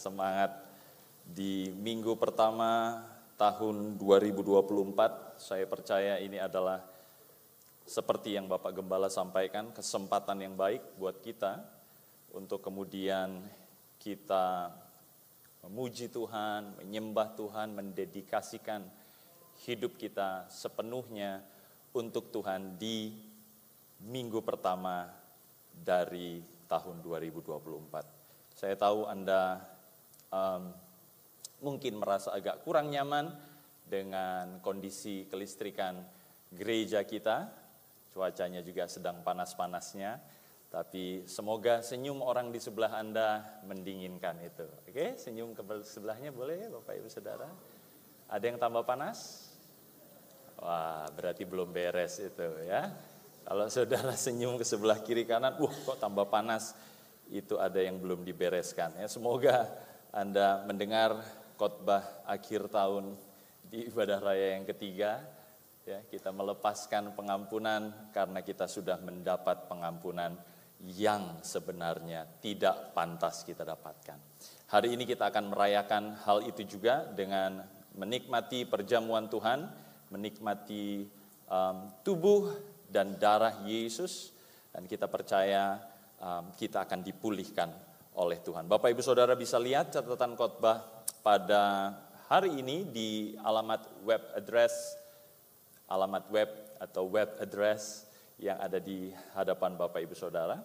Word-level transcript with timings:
semangat 0.00 0.56
di 1.28 1.68
minggu 1.76 2.16
pertama 2.16 3.04
tahun 3.36 4.00
2024. 4.00 5.36
Saya 5.36 5.68
percaya 5.68 6.16
ini 6.16 6.40
adalah 6.40 6.80
seperti 7.84 8.40
yang 8.40 8.48
Bapak 8.48 8.80
Gembala 8.80 9.12
sampaikan, 9.12 9.76
kesempatan 9.76 10.40
yang 10.40 10.56
baik 10.56 10.96
buat 10.96 11.20
kita 11.20 11.60
untuk 12.32 12.64
kemudian 12.64 13.44
kita 14.00 14.72
memuji 15.68 16.08
Tuhan, 16.08 16.80
menyembah 16.80 17.36
Tuhan, 17.36 17.76
mendedikasikan 17.76 18.80
hidup 19.68 20.00
kita 20.00 20.48
sepenuhnya 20.48 21.44
untuk 21.92 22.32
Tuhan 22.32 22.80
di 22.80 23.12
minggu 24.08 24.40
pertama 24.40 25.04
dari 25.68 26.40
tahun 26.64 27.04
2024. 27.04 28.56
Saya 28.56 28.76
tahu 28.76 29.04
Anda 29.04 29.60
um, 30.30 30.74
mungkin 31.60 32.00
merasa 32.00 32.32
agak 32.32 32.64
kurang 32.64 32.88
nyaman 32.90 33.30
dengan 33.84 34.62
kondisi 34.64 35.26
kelistrikan 35.28 36.00
gereja 36.54 37.04
kita. 37.04 37.50
Cuacanya 38.10 38.58
juga 38.58 38.90
sedang 38.90 39.22
panas-panasnya, 39.22 40.18
tapi 40.66 41.22
semoga 41.30 41.78
senyum 41.78 42.26
orang 42.26 42.50
di 42.50 42.58
sebelah 42.58 42.98
Anda 42.98 43.62
mendinginkan 43.62 44.34
itu. 44.42 44.66
Oke, 44.82 45.14
senyum 45.14 45.54
ke 45.54 45.62
sebelahnya 45.86 46.34
boleh 46.34 46.66
Bapak 46.74 46.98
Ibu 46.98 47.06
Saudara? 47.06 47.46
Ada 48.26 48.44
yang 48.50 48.58
tambah 48.58 48.82
panas? 48.82 49.50
Wah, 50.58 51.06
berarti 51.14 51.46
belum 51.46 51.70
beres 51.70 52.18
itu 52.18 52.46
ya. 52.66 52.90
Kalau 53.46 53.66
saudara 53.66 54.14
senyum 54.26 54.58
ke 54.58 54.66
sebelah 54.66 54.98
kiri 55.02 55.22
kanan, 55.26 55.54
wah 55.58 55.70
kok 55.72 56.02
tambah 56.02 56.26
panas, 56.26 56.74
itu 57.30 57.58
ada 57.62 57.78
yang 57.78 57.98
belum 57.98 58.26
dibereskan. 58.26 58.94
Ya, 58.98 59.06
semoga 59.06 59.70
Anda 60.10 60.66
mendengar 60.66 61.22
khotbah 61.54 62.26
akhir 62.26 62.66
tahun 62.74 63.14
di 63.62 63.86
ibadah 63.86 64.18
raya 64.18 64.58
yang 64.58 64.66
ketiga, 64.66 65.22
ya 65.86 66.02
kita 66.02 66.34
melepaskan 66.34 67.14
pengampunan 67.14 68.10
karena 68.10 68.42
kita 68.42 68.66
sudah 68.66 68.98
mendapat 68.98 69.70
pengampunan 69.70 70.34
yang 70.82 71.38
sebenarnya 71.46 72.26
tidak 72.42 72.90
pantas 72.90 73.46
kita 73.46 73.62
dapatkan. 73.62 74.18
Hari 74.74 74.98
ini 74.98 75.06
kita 75.06 75.30
akan 75.30 75.54
merayakan 75.54 76.18
hal 76.26 76.42
itu 76.42 76.66
juga 76.66 77.06
dengan 77.06 77.62
menikmati 77.94 78.66
perjamuan 78.66 79.30
Tuhan, 79.30 79.70
menikmati 80.10 81.06
um, 81.46 81.86
tubuh 82.02 82.50
dan 82.90 83.14
darah 83.14 83.62
Yesus, 83.62 84.34
dan 84.74 84.90
kita 84.90 85.06
percaya 85.06 85.78
um, 86.18 86.50
kita 86.58 86.82
akan 86.82 86.98
dipulihkan 87.06 87.89
oleh 88.16 88.38
Tuhan. 88.42 88.66
Bapak 88.66 88.90
Ibu 88.90 89.02
Saudara 89.04 89.38
bisa 89.38 89.60
lihat 89.60 89.94
catatan 89.94 90.34
khotbah 90.34 90.82
pada 91.22 91.94
hari 92.26 92.58
ini 92.58 92.86
di 92.88 93.38
alamat 93.38 94.02
web 94.02 94.22
address, 94.34 94.96
alamat 95.86 96.24
web 96.30 96.50
atau 96.80 97.06
web 97.06 97.30
address 97.38 98.08
yang 98.40 98.56
ada 98.56 98.80
di 98.80 99.12
hadapan 99.36 99.76
Bapak 99.76 100.00
Ibu 100.00 100.16
Saudara. 100.16 100.56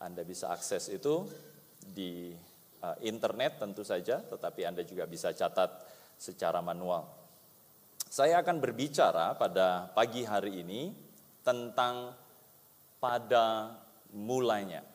Anda 0.00 0.24
bisa 0.24 0.48
akses 0.48 0.88
itu 0.88 1.28
di 1.76 2.32
uh, 2.80 2.96
internet 3.04 3.60
tentu 3.60 3.84
saja, 3.84 4.24
tetapi 4.24 4.64
Anda 4.64 4.82
juga 4.82 5.04
bisa 5.04 5.36
catat 5.36 5.84
secara 6.16 6.64
manual. 6.64 7.04
Saya 8.10 8.42
akan 8.42 8.58
berbicara 8.58 9.38
pada 9.38 9.86
pagi 9.92 10.26
hari 10.26 10.64
ini 10.64 10.90
tentang 11.46 12.10
pada 12.98 13.76
mulanya. 14.16 14.89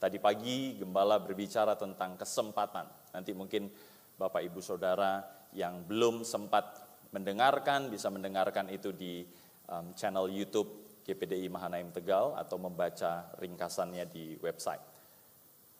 Tadi 0.00 0.16
pagi 0.16 0.80
Gembala 0.80 1.20
berbicara 1.20 1.76
tentang 1.76 2.16
kesempatan. 2.16 2.88
Nanti 3.12 3.36
mungkin 3.36 3.68
Bapak 4.16 4.40
Ibu 4.40 4.64
Saudara 4.64 5.20
yang 5.52 5.84
belum 5.84 6.24
sempat 6.24 6.88
mendengarkan 7.12 7.92
bisa 7.92 8.08
mendengarkan 8.08 8.72
itu 8.72 8.96
di 8.96 9.28
um, 9.68 9.92
channel 9.92 10.32
YouTube 10.32 11.02
GPDI 11.04 11.52
Mahanaim 11.52 11.92
Tegal 11.92 12.32
atau 12.32 12.56
membaca 12.56 13.28
ringkasannya 13.36 14.08
di 14.08 14.40
website. 14.40 14.80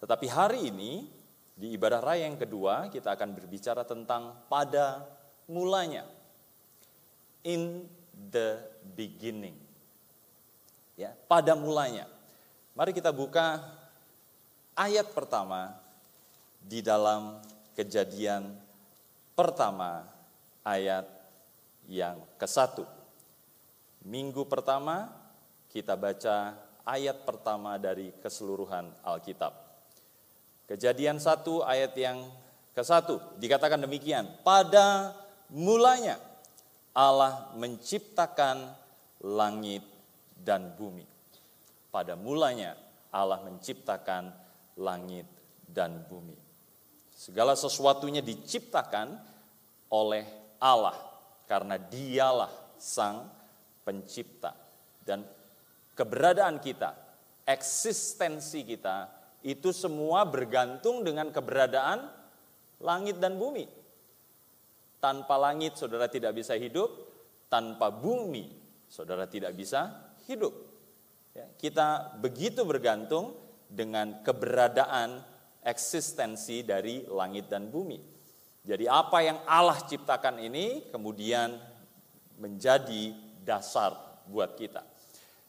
Tetapi 0.05 0.27
hari 0.29 0.69
ini 0.69 1.09
di 1.57 1.73
ibadah 1.73 2.05
raya 2.05 2.29
yang 2.29 2.37
kedua 2.37 2.93
kita 2.93 3.17
akan 3.17 3.33
berbicara 3.33 3.89
tentang 3.89 4.37
pada 4.53 5.09
mulanya. 5.49 6.05
In 7.41 7.89
the 8.13 8.61
beginning. 8.93 9.57
Ya, 10.93 11.17
pada 11.25 11.57
mulanya. 11.57 12.05
Mari 12.77 12.93
kita 12.93 13.17
buka 13.17 13.80
ayat 14.77 15.11
pertama 15.11 15.75
di 16.61 16.85
dalam 16.85 17.41
kejadian 17.75 18.53
pertama 19.33 20.05
ayat 20.67 21.09
yang 21.89 22.21
ke 22.37 22.47
satu. 22.47 22.85
Minggu 24.05 24.45
pertama 24.49 25.09
kita 25.73 25.97
baca 25.97 26.57
ayat 26.85 27.23
pertama 27.25 27.77
dari 27.77 28.13
keseluruhan 28.21 28.91
Alkitab. 29.05 29.53
Kejadian 30.71 31.19
satu 31.19 31.67
ayat 31.67 31.95
yang 31.99 32.23
ke 32.71 32.83
satu 32.83 33.19
dikatakan 33.41 33.83
demikian. 33.83 34.29
Pada 34.47 35.17
mulanya 35.51 36.19
Allah 36.95 37.51
menciptakan 37.59 38.71
langit 39.23 39.83
dan 40.39 40.73
bumi. 40.79 41.05
Pada 41.91 42.15
mulanya 42.15 42.79
Allah 43.11 43.43
menciptakan 43.43 44.31
langit 44.81 45.29
dan 45.69 46.09
bumi. 46.09 46.35
Segala 47.13 47.53
sesuatunya 47.53 48.25
diciptakan 48.25 49.13
oleh 49.93 50.57
Allah 50.57 50.97
karena 51.45 51.77
dialah 51.77 52.51
sang 52.81 53.29
pencipta. 53.85 54.57
Dan 55.05 55.21
keberadaan 55.93 56.59
kita, 56.65 56.97
eksistensi 57.45 58.65
kita 58.65 59.11
itu 59.45 59.73
semua 59.73 60.25
bergantung 60.25 61.05
dengan 61.05 61.29
keberadaan 61.29 62.09
langit 62.81 63.21
dan 63.21 63.37
bumi. 63.37 63.69
Tanpa 65.01 65.37
langit 65.41 65.81
saudara 65.81 66.09
tidak 66.09 66.37
bisa 66.37 66.57
hidup, 66.57 66.89
tanpa 67.49 67.89
bumi 67.89 68.49
saudara 68.89 69.25
tidak 69.29 69.57
bisa 69.57 70.13
hidup. 70.29 70.53
Ya, 71.33 71.47
kita 71.57 72.19
begitu 72.21 72.67
bergantung 72.67 73.33
dengan 73.71 74.27
keberadaan 74.27 75.23
eksistensi 75.63 76.67
dari 76.67 77.07
langit 77.07 77.47
dan 77.47 77.71
bumi. 77.71 78.03
Jadi 78.67 78.85
apa 78.91 79.23
yang 79.25 79.39
Allah 79.47 79.79
ciptakan 79.87 80.43
ini 80.43 80.91
kemudian 80.91 81.57
menjadi 82.37 83.15
dasar 83.41 83.95
buat 84.29 84.59
kita. 84.59 84.85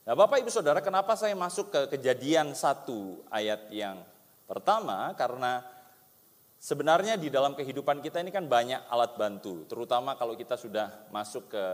Nah 0.07 0.13
Bapak 0.15 0.41
Ibu 0.41 0.49
Saudara 0.53 0.79
kenapa 0.79 1.17
saya 1.17 1.35
masuk 1.35 1.73
ke 1.73 1.81
kejadian 1.97 2.55
satu 2.55 3.25
ayat 3.29 3.67
yang 3.69 4.01
pertama 4.47 5.13
karena 5.13 5.61
sebenarnya 6.57 7.17
di 7.17 7.29
dalam 7.29 7.53
kehidupan 7.53 8.01
kita 8.01 8.21
ini 8.21 8.33
kan 8.33 8.49
banyak 8.49 8.85
alat 8.89 9.13
bantu 9.15 9.65
terutama 9.69 10.17
kalau 10.17 10.33
kita 10.35 10.57
sudah 10.57 11.09
masuk 11.13 11.53
ke 11.53 11.65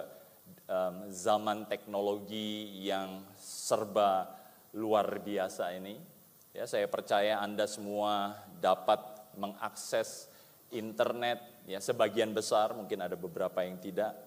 zaman 1.12 1.68
teknologi 1.72 2.84
yang 2.84 3.24
serba 3.40 4.28
luar 4.76 5.08
biasa 5.24 5.72
ini 5.76 6.17
Ya, 6.58 6.66
saya 6.66 6.90
percaya 6.90 7.38
Anda 7.38 7.70
semua 7.70 8.34
dapat 8.58 8.98
mengakses 9.38 10.26
internet, 10.74 11.38
ya 11.70 11.78
sebagian 11.78 12.34
besar, 12.34 12.74
mungkin 12.74 12.98
ada 12.98 13.14
beberapa 13.14 13.62
yang 13.62 13.78
tidak. 13.78 14.18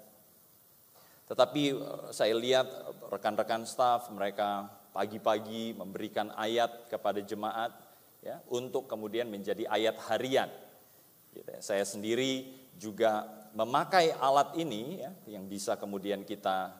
Tetapi 1.26 1.62
eh, 1.74 2.06
saya 2.14 2.30
lihat 2.38 2.70
rekan-rekan 3.10 3.66
staf 3.66 4.14
mereka 4.14 4.70
pagi-pagi 4.94 5.74
memberikan 5.74 6.30
ayat 6.38 6.86
kepada 6.86 7.18
jemaat 7.18 7.74
ya 8.22 8.38
untuk 8.46 8.86
kemudian 8.86 9.26
menjadi 9.26 9.66
ayat 9.66 9.98
harian. 10.06 10.54
Gitu 11.34 11.50
ya. 11.50 11.58
Saya 11.58 11.82
sendiri 11.82 12.46
juga 12.78 13.26
memakai 13.58 14.14
alat 14.14 14.54
ini 14.54 15.02
ya, 15.02 15.10
yang 15.26 15.50
bisa 15.50 15.74
kemudian 15.74 16.22
kita 16.22 16.78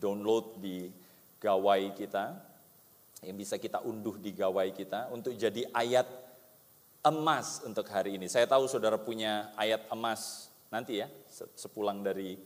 download 0.00 0.56
di 0.56 0.88
gawai 1.36 1.92
kita 1.92 2.45
yang 3.26 3.34
bisa 3.34 3.58
kita 3.58 3.82
unduh 3.82 4.14
di 4.22 4.30
gawai 4.30 4.70
kita 4.70 5.10
untuk 5.10 5.34
jadi 5.34 5.66
ayat 5.74 6.06
emas 7.02 7.66
untuk 7.66 7.86
hari 7.90 8.14
ini. 8.14 8.30
Saya 8.30 8.46
tahu 8.46 8.70
saudara 8.70 8.94
punya 9.02 9.50
ayat 9.58 9.90
emas 9.90 10.50
nanti 10.70 11.02
ya, 11.02 11.10
sepulang 11.58 12.06
dari 12.06 12.38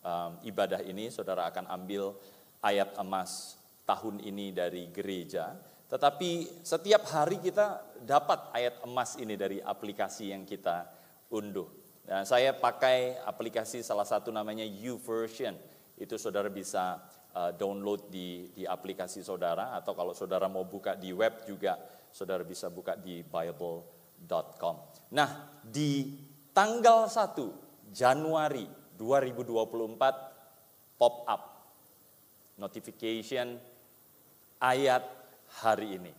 um, 0.00 0.40
ibadah 0.44 0.80
ini 0.80 1.12
saudara 1.12 1.48
akan 1.52 1.68
ambil 1.68 2.16
ayat 2.64 2.96
emas 2.96 3.60
tahun 3.84 4.24
ini 4.24 4.52
dari 4.56 4.88
gereja. 4.88 5.52
Tetapi 5.88 6.64
setiap 6.64 7.04
hari 7.12 7.38
kita 7.40 8.00
dapat 8.00 8.50
ayat 8.56 8.80
emas 8.84 9.20
ini 9.20 9.36
dari 9.36 9.60
aplikasi 9.60 10.32
yang 10.32 10.48
kita 10.48 10.88
unduh. 11.28 11.68
Nah, 12.04 12.24
saya 12.24 12.52
pakai 12.52 13.20
aplikasi 13.24 13.80
salah 13.80 14.04
satu 14.04 14.28
namanya 14.28 14.64
YouVersion. 14.64 15.56
Itu 15.96 16.20
saudara 16.20 16.52
bisa 16.52 17.00
uh, 17.34 17.52
download 17.52 18.08
di, 18.08 18.48
di 18.54 18.62
aplikasi 18.64 19.20
saudara 19.20 19.74
atau 19.74 19.92
kalau 19.92 20.14
saudara 20.14 20.46
mau 20.46 20.64
buka 20.64 20.94
di 20.94 21.10
web 21.10 21.42
juga 21.44 21.76
saudara 22.14 22.46
bisa 22.46 22.70
buka 22.70 22.94
di 22.94 23.26
bible.com. 23.26 24.76
Nah, 25.12 25.60
di 25.60 26.14
tanggal 26.54 27.10
1 27.10 27.90
Januari 27.90 28.66
2024 28.94 30.98
pop 30.98 31.26
up 31.26 31.42
notification 32.58 33.58
ayat 34.62 35.02
hari 35.62 35.98
ini. 35.98 36.12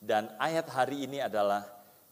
Dan 0.00 0.32
ayat 0.40 0.68
hari 0.72 1.04
ini 1.04 1.20
adalah 1.20 1.64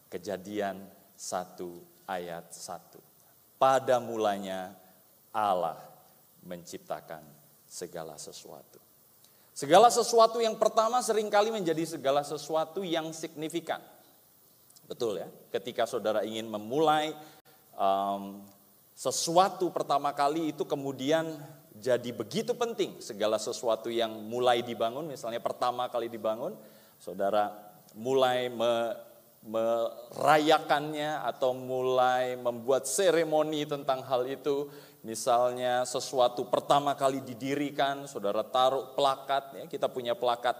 kejadian 0.09 0.85
1 1.17 2.09
ayat 2.09 2.45
1. 2.53 3.57
Pada 3.57 3.97
mulanya 4.01 4.73
Allah 5.33 5.77
menciptakan 6.45 7.38
segala 7.69 8.17
sesuatu. 8.17 8.81
Segala 9.53 9.93
sesuatu 9.93 10.41
yang 10.41 10.57
pertama 10.57 10.97
sering 11.05 11.29
kali 11.29 11.53
menjadi 11.53 11.85
segala 11.85 12.25
sesuatu 12.25 12.81
yang 12.81 13.13
signifikan. 13.13 13.83
Betul 14.89 15.21
ya, 15.21 15.29
ketika 15.53 15.85
saudara 15.85 16.25
ingin 16.25 16.49
memulai 16.49 17.13
um, 17.77 18.41
sesuatu 18.97 19.69
pertama 19.69 20.09
kali 20.17 20.49
itu 20.49 20.65
kemudian 20.65 21.37
jadi 21.77 22.09
begitu 22.11 22.57
penting 22.57 22.97
segala 22.99 23.37
sesuatu 23.37 23.93
yang 23.93 24.11
mulai 24.25 24.65
dibangun, 24.65 25.05
misalnya 25.05 25.37
pertama 25.39 25.85
kali 25.87 26.09
dibangun, 26.09 26.57
saudara 26.97 27.53
mulai 27.93 28.49
me, 28.51 28.97
merayakannya 29.47 31.23
atau 31.23 31.55
mulai 31.55 32.35
membuat 32.35 32.83
seremoni 32.83 33.63
tentang 33.63 34.03
hal 34.03 34.27
itu, 34.27 34.67
misalnya 35.03 35.87
sesuatu 35.87 36.47
pertama 36.51 36.95
kali 36.95 37.23
didirikan, 37.23 38.05
saudara 38.05 38.43
taruh 38.43 38.91
plakat, 38.95 39.63
ya 39.63 39.65
kita 39.67 39.87
punya 39.87 40.15
plakat 40.15 40.55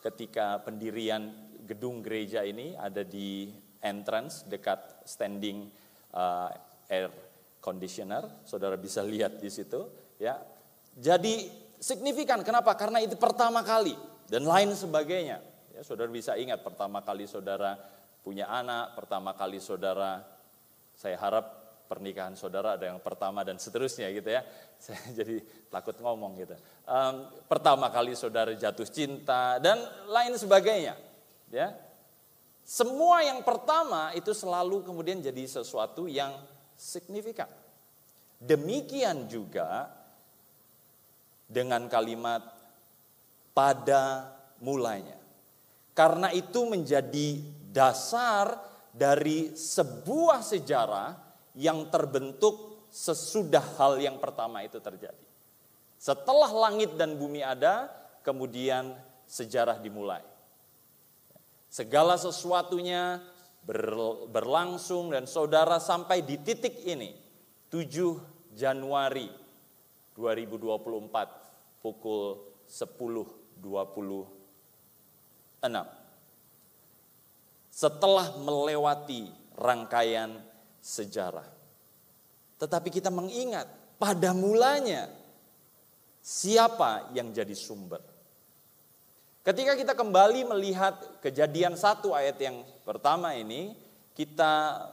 ketika 0.00 0.60
pendirian 0.64 1.30
gedung 1.62 2.02
gereja 2.02 2.42
ini 2.42 2.74
ada 2.74 3.06
di 3.06 3.52
entrance 3.82 4.42
dekat 4.48 5.06
standing 5.06 5.70
uh, 6.14 6.50
air 6.90 7.10
conditioner, 7.62 8.42
saudara 8.42 8.74
bisa 8.74 9.04
lihat 9.04 9.38
di 9.38 9.50
situ, 9.52 9.86
ya. 10.18 10.40
Jadi 10.92 11.48
signifikan, 11.78 12.42
kenapa? 12.42 12.74
Karena 12.74 13.00
itu 13.00 13.14
pertama 13.16 13.62
kali 13.62 13.94
dan 14.28 14.44
lain 14.44 14.74
sebagainya. 14.74 15.40
Ya, 15.72 15.80
saudara 15.80 16.10
bisa 16.12 16.36
ingat 16.36 16.60
pertama 16.60 17.00
kali 17.00 17.24
saudara 17.24 17.78
punya 18.20 18.50
anak, 18.50 18.98
pertama 18.98 19.32
kali 19.32 19.58
saudara, 19.58 20.20
saya 20.94 21.16
harap 21.16 21.61
pernikahan 21.92 22.32
saudara 22.32 22.80
ada 22.80 22.88
yang 22.88 23.04
pertama 23.04 23.44
dan 23.44 23.60
seterusnya 23.60 24.08
gitu 24.16 24.32
ya. 24.32 24.40
Saya 24.84 25.04
jadi 25.12 25.44
takut 25.68 25.92
ngomong 26.00 26.40
gitu. 26.40 26.56
Um, 26.88 27.28
pertama 27.44 27.92
kali 27.92 28.16
saudara 28.16 28.56
jatuh 28.56 28.88
cinta 28.88 29.60
dan 29.60 29.76
lain 30.08 30.32
sebagainya. 30.40 30.96
Ya, 31.52 31.76
semua 32.64 33.20
yang 33.20 33.44
pertama 33.44 34.16
itu 34.16 34.32
selalu 34.32 34.80
kemudian 34.88 35.20
jadi 35.20 35.44
sesuatu 35.44 36.08
yang 36.08 36.32
signifikan. 36.72 37.50
Demikian 38.40 39.28
juga 39.28 39.92
dengan 41.44 41.84
kalimat 41.92 42.40
pada 43.52 44.32
mulanya. 44.64 45.20
Karena 45.92 46.32
itu 46.32 46.64
menjadi 46.64 47.44
dasar 47.68 48.56
dari 48.92 49.52
sebuah 49.52 50.40
sejarah 50.40 51.21
yang 51.56 51.88
terbentuk 51.92 52.86
sesudah 52.92 53.64
hal 53.80 53.96
yang 54.00 54.20
pertama 54.20 54.60
itu 54.64 54.76
terjadi. 54.80 55.24
Setelah 55.96 56.50
langit 56.50 56.98
dan 56.98 57.14
bumi 57.16 57.40
ada, 57.40 57.88
kemudian 58.26 58.96
sejarah 59.24 59.78
dimulai. 59.80 60.20
Segala 61.72 62.20
sesuatunya 62.20 63.22
berlangsung 64.28 65.14
dan 65.14 65.24
saudara 65.24 65.80
sampai 65.80 66.20
di 66.26 66.36
titik 66.36 66.84
ini 66.84 67.16
7 67.70 68.52
Januari 68.52 69.30
2024 70.12 71.80
pukul 71.80 72.36
10.26. 72.68 73.62
Setelah 77.72 78.36
melewati 78.36 79.32
rangkaian 79.56 80.51
sejarah. 80.82 81.46
Tetapi 82.58 82.90
kita 82.90 83.08
mengingat 83.08 83.70
pada 84.02 84.34
mulanya 84.34 85.06
siapa 86.18 87.14
yang 87.14 87.30
jadi 87.30 87.54
sumber. 87.54 88.02
Ketika 89.42 89.74
kita 89.74 89.94
kembali 89.98 90.46
melihat 90.54 91.18
kejadian 91.18 91.74
satu 91.74 92.14
ayat 92.14 92.38
yang 92.38 92.62
pertama 92.86 93.34
ini, 93.34 93.74
kita 94.14 94.86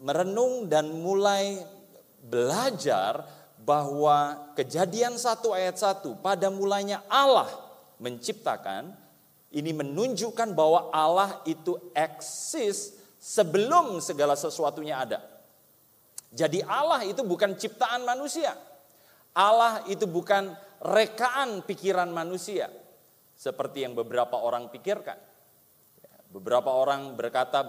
merenung 0.00 0.68
dan 0.68 0.88
mulai 0.88 1.60
belajar 2.24 3.28
bahwa 3.60 4.48
kejadian 4.56 5.20
satu 5.20 5.52
ayat 5.52 5.76
satu 5.76 6.16
pada 6.16 6.48
mulanya 6.48 7.04
Allah 7.12 7.48
menciptakan, 8.00 8.96
ini 9.52 9.76
menunjukkan 9.76 10.56
bahwa 10.56 10.88
Allah 10.88 11.44
itu 11.44 11.76
eksis 11.92 12.96
sebelum 13.20 14.00
segala 14.00 14.32
sesuatunya 14.32 14.96
ada. 14.96 15.20
Jadi 16.30 16.62
Allah 16.62 17.02
itu 17.02 17.26
bukan 17.26 17.58
ciptaan 17.58 18.06
manusia. 18.06 18.54
Allah 19.34 19.82
itu 19.90 20.06
bukan 20.06 20.54
rekaan 20.82 21.62
pikiran 21.66 22.10
manusia 22.10 22.70
seperti 23.34 23.82
yang 23.82 23.98
beberapa 23.98 24.38
orang 24.38 24.70
pikirkan. 24.70 25.18
Beberapa 26.30 26.70
orang 26.70 27.18
berkata, 27.18 27.66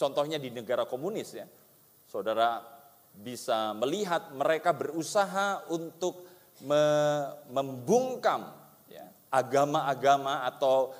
contohnya 0.00 0.40
di 0.40 0.48
negara 0.48 0.88
komunis 0.88 1.36
ya, 1.36 1.44
saudara 2.08 2.64
bisa 3.12 3.76
melihat 3.76 4.32
mereka 4.32 4.72
berusaha 4.72 5.68
untuk 5.68 6.24
membungkam 7.52 8.48
ya, 8.88 9.04
agama-agama 9.28 10.48
atau 10.48 10.96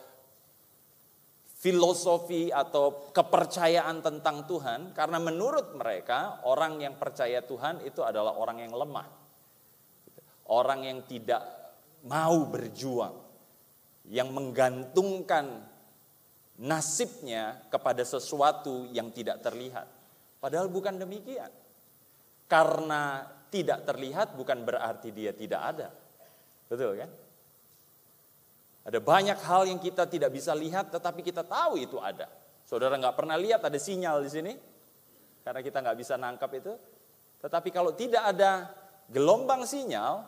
filosofi 1.61 2.49
atau 2.49 3.13
kepercayaan 3.13 4.01
tentang 4.01 4.49
Tuhan 4.49 4.97
karena 4.97 5.21
menurut 5.21 5.77
mereka 5.77 6.41
orang 6.49 6.81
yang 6.81 6.97
percaya 6.97 7.45
Tuhan 7.45 7.85
itu 7.85 8.01
adalah 8.01 8.41
orang 8.41 8.65
yang 8.65 8.73
lemah. 8.73 9.09
Orang 10.51 10.83
yang 10.83 11.05
tidak 11.05 11.45
mau 12.09 12.49
berjuang 12.49 13.15
yang 14.09 14.33
menggantungkan 14.33 15.63
nasibnya 16.65 17.61
kepada 17.69 18.03
sesuatu 18.03 18.89
yang 18.91 19.13
tidak 19.13 19.45
terlihat. 19.45 19.87
Padahal 20.41 20.73
bukan 20.73 20.97
demikian. 20.97 21.53
Karena 22.51 23.23
tidak 23.53 23.85
terlihat 23.87 24.35
bukan 24.35 24.65
berarti 24.65 25.13
dia 25.13 25.31
tidak 25.37 25.61
ada. 25.61 25.89
Betul 26.67 27.05
kan? 27.05 27.11
Ada 28.81 28.99
banyak 28.99 29.39
hal 29.45 29.69
yang 29.69 29.77
kita 29.77 30.09
tidak 30.09 30.33
bisa 30.33 30.57
lihat 30.57 30.89
tetapi 30.89 31.21
kita 31.21 31.45
tahu 31.45 31.77
itu 31.77 32.01
ada. 32.01 32.29
Saudara 32.65 32.97
nggak 32.97 33.17
pernah 33.17 33.37
lihat 33.37 33.61
ada 33.67 33.77
sinyal 33.77 34.25
di 34.25 34.31
sini? 34.31 34.53
Karena 35.45 35.61
kita 35.61 35.85
nggak 35.85 35.99
bisa 35.99 36.15
nangkap 36.17 36.51
itu. 36.57 36.73
Tetapi 37.41 37.69
kalau 37.73 37.93
tidak 37.97 38.25
ada 38.37 38.69
gelombang 39.09 39.65
sinyal, 39.65 40.25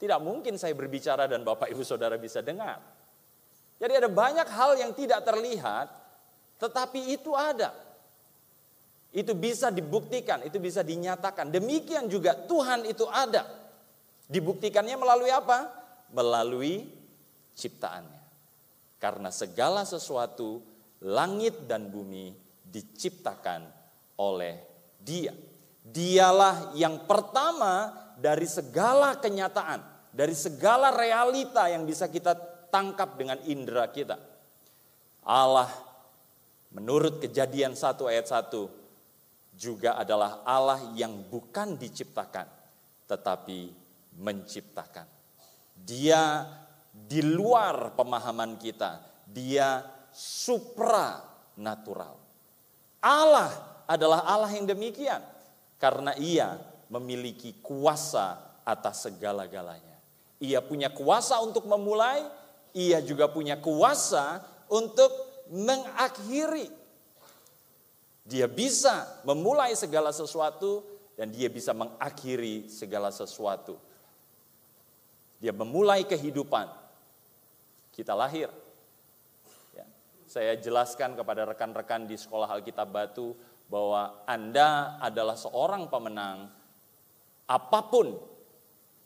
tidak 0.00 0.20
mungkin 0.20 0.56
saya 0.60 0.74
berbicara 0.76 1.24
dan 1.30 1.46
Bapak 1.46 1.70
Ibu 1.70 1.84
Saudara 1.84 2.20
bisa 2.20 2.44
dengar. 2.44 2.80
Jadi 3.80 3.92
ada 3.94 4.08
banyak 4.08 4.48
hal 4.48 4.80
yang 4.80 4.92
tidak 4.96 5.24
terlihat, 5.24 5.88
tetapi 6.60 7.14
itu 7.14 7.32
ada. 7.34 7.72
Itu 9.14 9.36
bisa 9.38 9.70
dibuktikan, 9.70 10.42
itu 10.42 10.58
bisa 10.58 10.82
dinyatakan. 10.82 11.50
Demikian 11.50 12.10
juga 12.10 12.34
Tuhan 12.34 12.82
itu 12.88 13.06
ada. 13.06 13.46
Dibuktikannya 14.26 14.98
melalui 14.98 15.30
apa? 15.30 15.70
Melalui 16.10 16.90
ciptaannya. 17.54 18.22
Karena 18.98 19.30
segala 19.30 19.86
sesuatu, 19.86 20.62
langit 21.04 21.66
dan 21.70 21.88
bumi 21.88 22.34
diciptakan 22.64 23.68
oleh 24.18 24.54
Dia. 25.00 25.34
Dialah 25.84 26.72
yang 26.72 27.04
pertama 27.04 27.92
dari 28.16 28.48
segala 28.48 29.20
kenyataan, 29.20 30.10
dari 30.14 30.32
segala 30.32 30.88
realita 30.94 31.68
yang 31.68 31.84
bisa 31.84 32.08
kita 32.08 32.32
tangkap 32.72 33.20
dengan 33.20 33.36
indera 33.44 33.92
kita. 33.92 34.16
Allah 35.24 35.68
menurut 36.72 37.20
kejadian 37.20 37.76
1 37.76 38.00
ayat 38.08 38.26
1 38.26 39.54
juga 39.54 40.00
adalah 40.00 40.42
Allah 40.42 40.80
yang 40.96 41.14
bukan 41.28 41.76
diciptakan 41.78 42.48
tetapi 43.04 43.70
menciptakan. 44.18 45.06
Dia 45.74 46.48
di 46.94 47.26
luar 47.26 47.98
pemahaman 47.98 48.54
kita, 48.54 49.02
dia 49.26 49.82
supranatural. 50.14 52.14
Allah 53.02 53.50
adalah 53.90 54.22
Allah 54.24 54.54
yang 54.54 54.70
demikian 54.70 55.18
karena 55.82 56.14
ia 56.16 56.54
memiliki 56.86 57.58
kuasa 57.58 58.38
atas 58.62 59.10
segala-galanya. 59.10 59.98
Ia 60.38 60.62
punya 60.62 60.94
kuasa 60.94 61.42
untuk 61.42 61.66
memulai, 61.66 62.22
ia 62.72 63.02
juga 63.02 63.26
punya 63.26 63.58
kuasa 63.58 64.38
untuk 64.70 65.10
mengakhiri. 65.50 66.70
Dia 68.24 68.48
bisa 68.48 69.20
memulai 69.28 69.76
segala 69.76 70.08
sesuatu 70.14 70.80
dan 71.18 71.28
dia 71.28 71.52
bisa 71.52 71.76
mengakhiri 71.76 72.72
segala 72.72 73.12
sesuatu. 73.12 73.76
Dia 75.42 75.52
memulai 75.52 76.08
kehidupan. 76.08 76.83
Kita 77.94 78.18
lahir. 78.18 78.50
Ya. 79.70 79.86
Saya 80.26 80.58
jelaskan 80.58 81.14
kepada 81.14 81.46
rekan-rekan 81.46 82.10
di 82.10 82.18
sekolah 82.18 82.50
Alkitab 82.50 82.90
Batu 82.90 83.38
bahwa 83.70 84.26
Anda 84.26 84.98
adalah 84.98 85.38
seorang 85.38 85.86
pemenang 85.86 86.50
apa 87.46 87.80
pun 87.86 88.18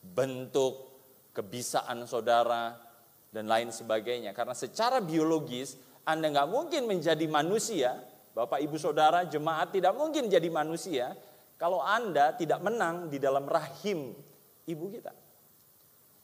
bentuk 0.00 0.88
kebisaan 1.36 2.08
saudara 2.08 2.80
dan 3.28 3.44
lain 3.44 3.68
sebagainya. 3.68 4.32
Karena 4.32 4.56
secara 4.56 5.04
biologis 5.04 5.76
Anda 6.08 6.32
nggak 6.32 6.48
mungkin 6.48 6.88
menjadi 6.88 7.28
manusia 7.28 7.92
Bapak, 8.38 8.62
ibu, 8.62 8.78
saudara, 8.78 9.26
jemaat 9.26 9.74
tidak 9.74 9.98
mungkin 9.98 10.30
jadi 10.30 10.46
manusia 10.46 11.10
kalau 11.58 11.82
Anda 11.82 12.30
tidak 12.38 12.62
menang 12.62 13.10
di 13.10 13.18
dalam 13.18 13.50
rahim 13.50 14.14
ibu 14.62 14.84
kita. 14.94 15.10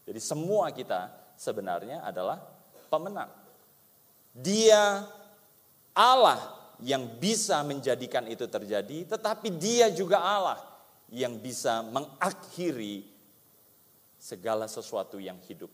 Jadi 0.06 0.20
semua 0.22 0.70
kita 0.70 1.10
sebenarnya 1.34 2.06
adalah 2.06 2.38
pemenang. 2.90 3.30
Dia 4.34 5.06
Allah 5.94 6.40
yang 6.82 7.06
bisa 7.22 7.62
menjadikan 7.62 8.26
itu 8.26 8.50
terjadi, 8.50 9.06
tetapi 9.14 9.48
dia 9.54 9.88
juga 9.94 10.18
Allah 10.18 10.58
yang 11.12 11.38
bisa 11.38 11.84
mengakhiri 11.86 13.06
segala 14.18 14.66
sesuatu 14.66 15.22
yang 15.22 15.38
hidup. 15.46 15.70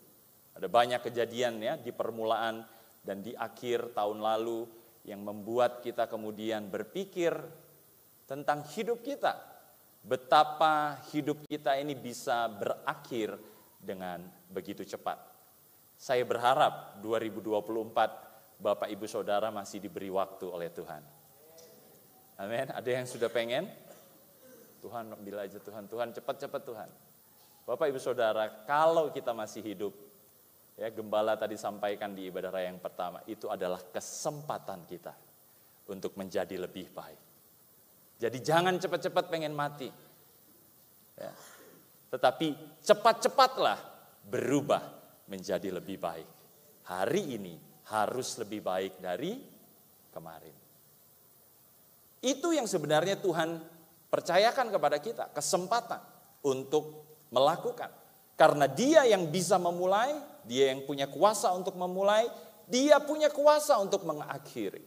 Ada 0.52 0.68
banyak 0.68 1.00
kejadian 1.00 1.62
ya 1.62 1.74
di 1.80 1.94
permulaan 1.94 2.66
dan 3.00 3.24
di 3.24 3.32
akhir 3.32 3.96
tahun 3.96 4.20
lalu 4.20 4.68
yang 5.08 5.24
membuat 5.24 5.80
kita 5.80 6.04
kemudian 6.10 6.68
berpikir 6.68 7.32
tentang 8.28 8.66
hidup 8.76 9.00
kita. 9.00 9.38
Betapa 10.04 11.00
hidup 11.12 11.44
kita 11.48 11.76
ini 11.80 11.96
bisa 11.96 12.48
berakhir 12.48 13.36
dengan 13.80 14.20
begitu 14.52 14.84
cepat. 14.84 15.29
Saya 16.00 16.24
berharap 16.24 16.96
2024 17.04 18.56
Bapak 18.56 18.88
Ibu 18.88 19.04
Saudara 19.04 19.52
masih 19.52 19.84
diberi 19.84 20.08
waktu 20.08 20.48
oleh 20.48 20.72
Tuhan. 20.72 21.04
Amin. 22.40 22.72
Ada 22.72 22.88
yang 22.88 23.04
sudah 23.04 23.28
pengen? 23.28 23.68
Tuhan 24.80 25.12
bila 25.20 25.44
aja 25.44 25.60
Tuhan, 25.60 25.84
Tuhan 25.92 26.16
cepat-cepat 26.16 26.62
Tuhan. 26.64 26.88
Bapak 27.68 27.92
Ibu 27.92 28.00
Saudara, 28.00 28.64
kalau 28.64 29.12
kita 29.12 29.36
masih 29.36 29.60
hidup, 29.60 29.92
ya 30.80 30.88
gembala 30.88 31.36
tadi 31.36 31.60
sampaikan 31.60 32.16
di 32.16 32.32
ibadah 32.32 32.48
raya 32.48 32.72
yang 32.72 32.80
pertama 32.80 33.20
itu 33.28 33.52
adalah 33.52 33.84
kesempatan 33.92 34.88
kita 34.88 35.12
untuk 35.92 36.16
menjadi 36.16 36.56
lebih 36.56 36.88
baik. 36.96 37.20
Jadi 38.16 38.40
jangan 38.40 38.80
cepat-cepat 38.80 39.28
pengen 39.28 39.52
mati. 39.52 39.92
Ya. 41.20 41.32
Tetapi 42.08 42.80
cepat-cepatlah 42.80 43.76
berubah 44.24 44.99
menjadi 45.30 45.70
lebih 45.70 45.96
baik. 46.02 46.28
Hari 46.90 47.38
ini 47.38 47.54
harus 47.88 48.36
lebih 48.42 48.60
baik 48.66 48.98
dari 48.98 49.38
kemarin. 50.10 50.54
Itu 52.20 52.52
yang 52.52 52.68
sebenarnya 52.68 53.16
Tuhan 53.22 53.62
percayakan 54.10 54.68
kepada 54.68 54.98
kita, 55.00 55.24
kesempatan 55.32 56.02
untuk 56.44 57.06
melakukan. 57.30 57.88
Karena 58.36 58.66
dia 58.68 59.06
yang 59.06 59.30
bisa 59.30 59.56
memulai, 59.56 60.12
dia 60.44 60.74
yang 60.74 60.84
punya 60.84 61.06
kuasa 61.08 61.54
untuk 61.54 61.78
memulai, 61.78 62.28
dia 62.68 62.98
punya 63.00 63.30
kuasa 63.30 63.78
untuk 63.78 64.04
mengakhiri. 64.04 64.82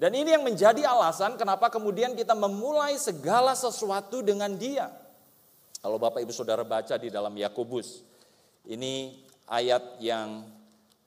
Dan 0.00 0.16
ini 0.16 0.32
yang 0.32 0.40
menjadi 0.40 0.80
alasan 0.88 1.36
kenapa 1.36 1.68
kemudian 1.68 2.16
kita 2.16 2.32
memulai 2.32 2.96
segala 2.96 3.52
sesuatu 3.52 4.24
dengan 4.24 4.56
dia. 4.56 4.88
Kalau 5.80 6.00
Bapak 6.00 6.24
Ibu 6.24 6.32
Saudara 6.32 6.64
baca 6.64 6.96
di 6.96 7.12
dalam 7.12 7.36
Yakobus, 7.36 8.00
ini 8.68 9.24
ayat 9.48 10.02
yang 10.02 10.44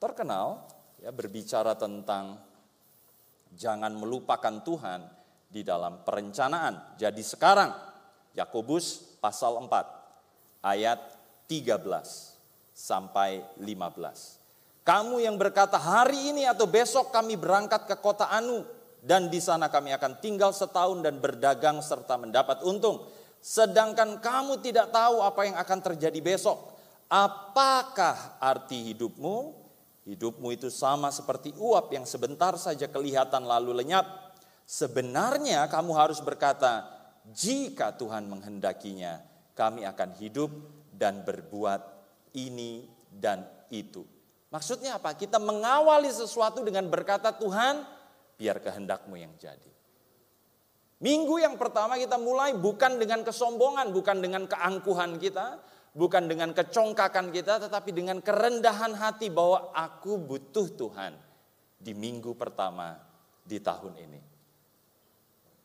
terkenal 0.02 0.66
ya 1.04 1.12
berbicara 1.14 1.78
tentang 1.78 2.40
jangan 3.54 3.94
melupakan 3.94 4.64
Tuhan 4.66 5.02
di 5.54 5.62
dalam 5.62 6.02
perencanaan. 6.02 6.98
Jadi 6.98 7.22
sekarang 7.22 7.70
Yakobus 8.34 9.20
pasal 9.22 9.62
4 9.62 10.66
ayat 10.66 11.00
13 11.46 11.78
sampai 12.74 13.46
15. 13.62 14.42
Kamu 14.84 15.22
yang 15.22 15.38
berkata 15.40 15.80
hari 15.80 16.34
ini 16.34 16.44
atau 16.44 16.68
besok 16.68 17.14
kami 17.14 17.40
berangkat 17.40 17.88
ke 17.88 17.96
kota 18.02 18.28
Anu 18.28 18.66
dan 19.00 19.30
di 19.32 19.40
sana 19.40 19.70
kami 19.70 19.94
akan 19.96 20.20
tinggal 20.20 20.52
setahun 20.52 21.00
dan 21.06 21.22
berdagang 21.22 21.80
serta 21.80 22.20
mendapat 22.20 22.66
untung. 22.68 23.08
Sedangkan 23.44 24.20
kamu 24.24 24.60
tidak 24.64 24.92
tahu 24.96 25.20
apa 25.20 25.42
yang 25.44 25.56
akan 25.60 25.80
terjadi 25.84 26.20
besok. 26.20 26.73
Apakah 27.14 28.42
arti 28.42 28.90
hidupmu? 28.90 29.62
Hidupmu 30.10 30.50
itu 30.50 30.74
sama 30.74 31.14
seperti 31.14 31.54
uap 31.62 31.94
yang 31.94 32.10
sebentar 32.10 32.58
saja 32.58 32.90
kelihatan 32.90 33.46
lalu 33.46 33.70
lenyap. 33.86 34.34
Sebenarnya 34.66 35.70
kamu 35.70 35.94
harus 35.94 36.18
berkata, 36.26 36.90
jika 37.30 37.94
Tuhan 37.94 38.26
menghendakinya, 38.26 39.22
kami 39.54 39.86
akan 39.86 40.10
hidup 40.18 40.50
dan 40.90 41.22
berbuat 41.22 41.86
ini 42.34 42.90
dan 43.14 43.46
itu. 43.70 44.02
Maksudnya 44.50 44.98
apa? 44.98 45.14
Kita 45.14 45.38
mengawali 45.38 46.10
sesuatu 46.10 46.66
dengan 46.66 46.90
berkata 46.90 47.30
Tuhan, 47.30 47.86
biar 48.42 48.58
kehendakmu 48.58 49.14
yang 49.22 49.38
jadi. 49.38 49.70
Minggu 50.98 51.36
yang 51.38 51.62
pertama 51.62 51.94
kita 52.02 52.18
mulai 52.18 52.58
bukan 52.58 52.98
dengan 52.98 53.22
kesombongan, 53.22 53.94
bukan 53.94 54.18
dengan 54.18 54.50
keangkuhan 54.50 55.22
kita, 55.22 55.62
bukan 55.94 56.28
dengan 56.28 56.52
kecongkakan 56.52 57.30
kita, 57.30 57.70
tetapi 57.70 57.90
dengan 57.94 58.20
kerendahan 58.20 58.98
hati 58.98 59.30
bahwa 59.30 59.72
aku 59.74 60.18
butuh 60.18 60.68
Tuhan 60.74 61.14
di 61.80 61.94
minggu 61.96 62.34
pertama 62.36 62.98
di 63.46 63.62
tahun 63.62 63.94
ini. 63.98 64.22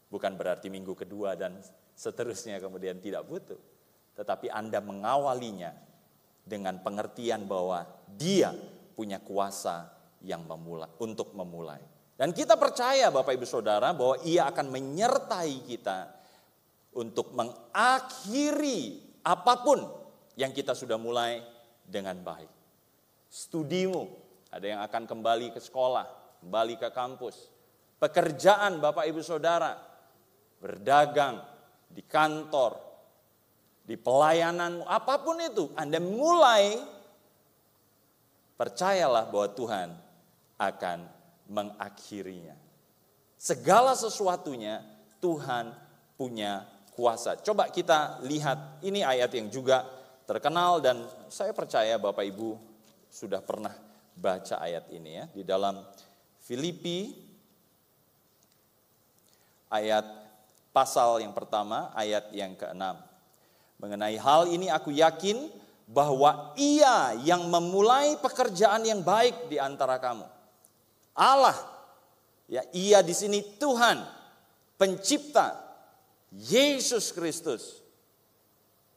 Bukan 0.08 0.36
berarti 0.40 0.72
minggu 0.72 0.96
kedua 0.96 1.36
dan 1.36 1.60
seterusnya 1.92 2.62
kemudian 2.62 2.96
tidak 3.02 3.28
butuh 3.28 3.60
tetapi 4.18 4.50
Anda 4.50 4.82
mengawalinya 4.82 5.70
dengan 6.42 6.82
pengertian 6.82 7.46
bahwa 7.46 7.86
Dia 8.18 8.50
punya 8.98 9.22
kuasa 9.22 9.94
yang 10.26 10.42
memulai 10.42 10.90
untuk 10.98 11.30
memulai. 11.38 11.78
Dan 12.18 12.34
kita 12.34 12.58
percaya 12.58 13.14
Bapak 13.14 13.38
Ibu 13.38 13.46
Saudara 13.46 13.94
bahwa 13.94 14.18
Ia 14.26 14.50
akan 14.50 14.74
menyertai 14.74 15.54
kita 15.62 16.10
untuk 16.98 17.30
mengakhiri 17.30 19.06
apa 19.22 19.54
pun 19.62 19.86
yang 20.38 20.54
kita 20.54 20.70
sudah 20.70 20.94
mulai 20.94 21.42
dengan 21.82 22.14
baik. 22.22 22.46
Studimu, 23.26 24.06
ada 24.54 24.66
yang 24.70 24.80
akan 24.86 25.02
kembali 25.10 25.50
ke 25.50 25.58
sekolah, 25.58 26.06
kembali 26.46 26.78
ke 26.78 26.88
kampus. 26.94 27.50
Pekerjaan 27.98 28.78
Bapak 28.78 29.10
Ibu 29.10 29.18
Saudara, 29.18 29.74
berdagang 30.62 31.42
di 31.90 32.06
kantor, 32.06 32.78
di 33.82 33.98
pelayanan 33.98 34.86
apa 34.86 35.18
pun 35.26 35.42
itu, 35.42 35.74
Anda 35.74 35.98
mulai 35.98 36.78
percayalah 38.54 39.26
bahwa 39.26 39.48
Tuhan 39.58 39.88
akan 40.54 40.98
mengakhirinya. 41.50 42.54
Segala 43.34 43.98
sesuatunya 43.98 44.86
Tuhan 45.18 45.74
punya 46.14 46.62
kuasa. 46.94 47.38
Coba 47.42 47.70
kita 47.74 48.22
lihat 48.22 48.82
ini 48.86 49.02
ayat 49.02 49.34
yang 49.34 49.50
juga 49.50 49.97
terkenal 50.28 50.84
dan 50.84 51.08
saya 51.32 51.56
percaya 51.56 51.96
Bapak 51.96 52.20
Ibu 52.20 52.60
sudah 53.08 53.40
pernah 53.40 53.72
baca 54.12 54.60
ayat 54.60 54.92
ini 54.92 55.10
ya 55.16 55.24
di 55.32 55.40
dalam 55.40 55.80
Filipi 56.44 57.16
ayat 59.72 60.04
pasal 60.68 61.24
yang 61.24 61.32
pertama 61.32 61.88
ayat 61.96 62.28
yang 62.36 62.52
keenam. 62.60 63.00
Mengenai 63.80 64.20
hal 64.20 64.52
ini 64.52 64.68
aku 64.68 64.92
yakin 64.92 65.48
bahwa 65.88 66.52
ia 66.60 67.16
yang 67.24 67.48
memulai 67.48 68.20
pekerjaan 68.20 68.84
yang 68.84 69.00
baik 69.00 69.48
di 69.48 69.56
antara 69.56 69.96
kamu. 69.96 70.28
Allah, 71.16 71.56
ya 72.52 72.60
ia 72.76 73.00
di 73.00 73.16
sini 73.16 73.40
Tuhan, 73.56 74.04
pencipta, 74.76 75.56
Yesus 76.36 77.16
Kristus. 77.16 77.87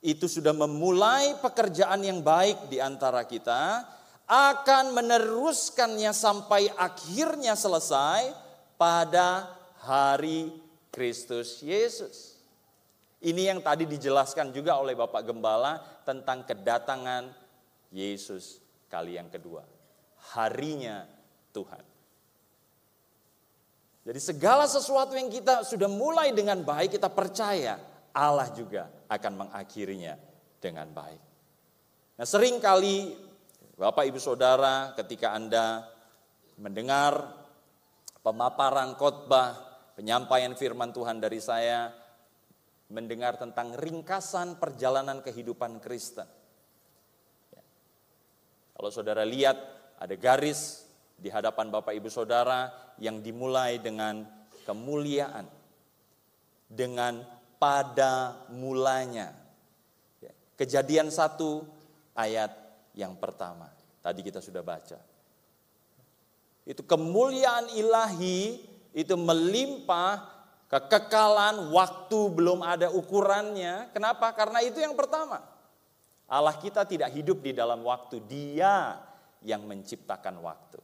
Itu 0.01 0.25
sudah 0.25 0.51
memulai 0.57 1.37
pekerjaan 1.37 2.01
yang 2.01 2.25
baik 2.25 2.73
di 2.73 2.81
antara 2.81 3.21
kita, 3.23 3.85
akan 4.25 4.97
meneruskannya 4.97 6.09
sampai 6.09 6.73
akhirnya 6.73 7.53
selesai 7.53 8.33
pada 8.81 9.53
hari 9.85 10.49
Kristus 10.89 11.61
Yesus. 11.61 12.39
Ini 13.21 13.53
yang 13.53 13.61
tadi 13.61 13.85
dijelaskan 13.85 14.49
juga 14.49 14.81
oleh 14.81 14.97
Bapak 14.97 15.21
Gembala 15.21 15.77
tentang 16.01 16.41
kedatangan 16.41 17.29
Yesus 17.93 18.57
kali 18.89 19.21
yang 19.21 19.29
kedua. 19.29 19.61
Harinya 20.33 21.05
Tuhan. 21.53 21.83
Jadi 24.01 24.17
segala 24.17 24.65
sesuatu 24.65 25.13
yang 25.13 25.29
kita 25.29 25.61
sudah 25.61 25.85
mulai 25.85 26.33
dengan 26.33 26.65
baik, 26.65 26.97
kita 26.97 27.13
percaya 27.13 27.77
Allah 28.09 28.49
juga 28.49 28.89
akan 29.11 29.33
mengakhirinya 29.35 30.15
dengan 30.63 30.87
baik. 30.95 31.21
Nah 32.15 32.27
sering 32.27 32.63
kali 32.63 33.11
Bapak 33.75 34.07
Ibu 34.07 34.21
Saudara 34.21 34.95
ketika 34.95 35.35
Anda 35.35 35.83
mendengar 36.61 37.33
pemaparan 38.21 38.95
khotbah, 38.95 39.57
penyampaian 39.97 40.53
firman 40.55 40.93
Tuhan 40.93 41.17
dari 41.19 41.41
saya, 41.41 41.89
mendengar 42.93 43.41
tentang 43.41 43.73
ringkasan 43.73 44.61
perjalanan 44.61 45.25
kehidupan 45.25 45.81
Kristen. 45.81 46.27
Ya. 47.49 47.63
Kalau 48.77 48.91
saudara 48.93 49.25
lihat 49.25 49.57
ada 49.97 50.15
garis 50.19 50.85
di 51.17 51.33
hadapan 51.33 51.73
Bapak 51.73 51.97
Ibu 51.97 52.09
Saudara 52.11 52.69
yang 53.01 53.25
dimulai 53.25 53.81
dengan 53.81 54.21
kemuliaan, 54.67 55.49
dengan 56.69 57.40
pada 57.61 58.41
mulanya. 58.49 59.37
Ya, 60.17 60.33
kejadian 60.57 61.13
satu 61.13 61.61
ayat 62.17 62.49
yang 62.97 63.13
pertama, 63.13 63.69
tadi 64.01 64.25
kita 64.25 64.41
sudah 64.41 64.65
baca. 64.65 64.97
Itu 66.65 66.81
kemuliaan 66.81 67.69
ilahi 67.77 68.65
itu 68.97 69.13
melimpah 69.13 70.25
kekekalan 70.73 71.69
waktu 71.69 72.19
belum 72.33 72.65
ada 72.65 72.89
ukurannya. 72.89 73.93
Kenapa? 73.93 74.33
Karena 74.33 74.65
itu 74.65 74.81
yang 74.81 74.97
pertama. 74.97 75.45
Allah 76.31 76.55
kita 76.55 76.87
tidak 76.87 77.11
hidup 77.11 77.43
di 77.43 77.51
dalam 77.51 77.83
waktu, 77.83 78.23
Dia 78.23 78.97
yang 79.43 79.67
menciptakan 79.67 80.39
waktu. 80.39 80.79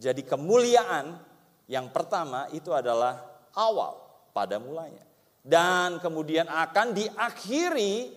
Jadi 0.00 0.22
kemuliaan 0.24 1.18
yang 1.66 1.90
pertama 1.90 2.46
itu 2.54 2.70
adalah 2.70 3.18
awal 3.52 3.98
pada 4.30 4.62
mulanya. 4.62 5.09
Dan 5.40 5.98
kemudian 6.04 6.44
akan 6.46 6.92
diakhiri 6.92 8.12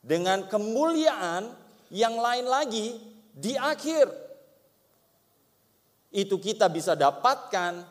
dengan 0.00 0.48
kemuliaan 0.48 1.52
yang 1.92 2.16
lain 2.16 2.46
lagi 2.48 2.96
di 3.32 3.52
akhir. 3.54 4.08
Itu 6.08 6.40
kita 6.40 6.72
bisa 6.72 6.96
dapatkan 6.96 7.84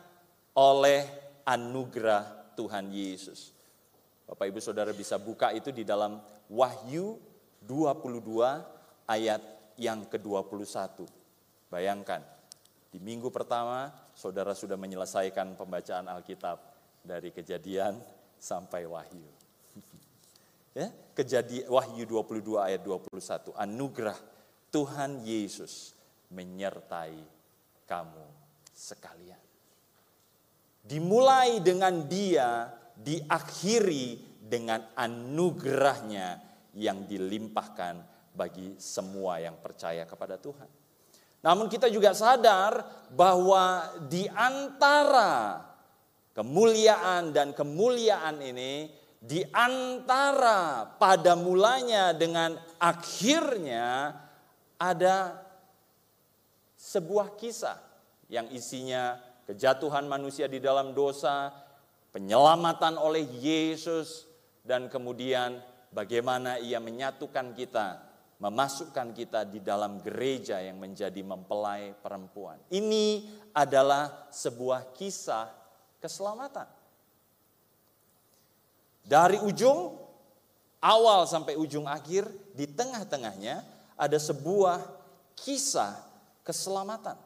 oleh 0.58 1.06
anugerah 1.46 2.54
Tuhan 2.58 2.90
Yesus. 2.90 3.54
Bapak 4.26 4.50
Ibu 4.50 4.58
Saudara 4.58 4.90
bisa 4.90 5.16
buka 5.16 5.54
itu 5.54 5.70
di 5.70 5.86
dalam 5.86 6.18
Wahyu 6.50 7.16
22 7.62 9.06
ayat 9.06 9.40
yang 9.78 10.04
ke-21. 10.10 11.06
Bayangkan, 11.70 12.20
di 12.90 12.98
minggu 12.98 13.30
pertama, 13.30 13.94
saudara 14.12 14.52
sudah 14.52 14.74
menyelesaikan 14.74 15.54
pembacaan 15.54 16.10
Alkitab 16.10 16.58
dari 17.06 17.30
kejadian 17.30 17.96
sampai 18.38 18.86
wahyu. 18.86 19.28
ya, 20.78 20.88
kejadian 21.18 21.66
Wahyu 21.68 22.06
22 22.06 22.58
ayat 22.62 22.82
21. 22.86 23.52
Anugerah 23.58 24.18
Tuhan 24.70 25.26
Yesus 25.26 25.92
menyertai 26.30 27.18
kamu 27.88 28.26
sekalian. 28.70 29.40
Dimulai 30.86 31.60
dengan 31.60 32.06
dia, 32.06 32.72
diakhiri 32.96 34.38
dengan 34.40 34.88
anugerahnya 34.96 36.40
yang 36.78 37.04
dilimpahkan 37.04 38.00
bagi 38.32 38.78
semua 38.78 39.42
yang 39.42 39.58
percaya 39.58 40.06
kepada 40.06 40.38
Tuhan. 40.38 40.70
Namun 41.42 41.66
kita 41.70 41.90
juga 41.90 42.14
sadar 42.14 42.82
bahwa 43.12 43.94
di 44.06 44.26
antara 44.30 45.62
kemuliaan 46.38 47.34
dan 47.34 47.50
kemuliaan 47.50 48.38
ini, 48.38 48.86
di 49.18 49.42
antara 49.50 50.86
pada 50.86 51.34
mulanya 51.34 52.14
dengan 52.14 52.54
akhirnya 52.78 54.14
ada 54.78 55.42
sebuah 56.78 57.34
kisah 57.34 57.74
yang 58.30 58.46
isinya 58.54 59.18
kejatuhan 59.50 60.06
manusia 60.06 60.46
di 60.46 60.62
dalam 60.62 60.94
dosa, 60.94 61.50
penyelamatan 62.14 62.94
oleh 62.94 63.26
Yesus, 63.26 64.30
dan 64.62 64.86
kemudian 64.86 65.58
bagaimana 65.90 66.62
ia 66.62 66.78
menyatukan 66.78 67.50
kita 67.58 68.06
memasukkan 68.38 69.18
kita 69.18 69.50
di 69.50 69.58
dalam 69.58 69.98
gereja 69.98 70.62
yang 70.62 70.78
menjadi 70.78 71.26
mempelai 71.26 71.90
perempuan. 71.98 72.54
Ini 72.70 73.26
adalah 73.50 74.30
sebuah 74.30 74.94
kisah 74.94 75.57
keselamatan. 75.98 76.66
Dari 79.08 79.40
ujung 79.40 79.96
awal 80.84 81.24
sampai 81.24 81.56
ujung 81.56 81.88
akhir, 81.88 82.28
di 82.52 82.68
tengah-tengahnya 82.68 83.64
ada 83.96 84.18
sebuah 84.20 84.84
kisah 85.32 85.96
keselamatan. 86.44 87.16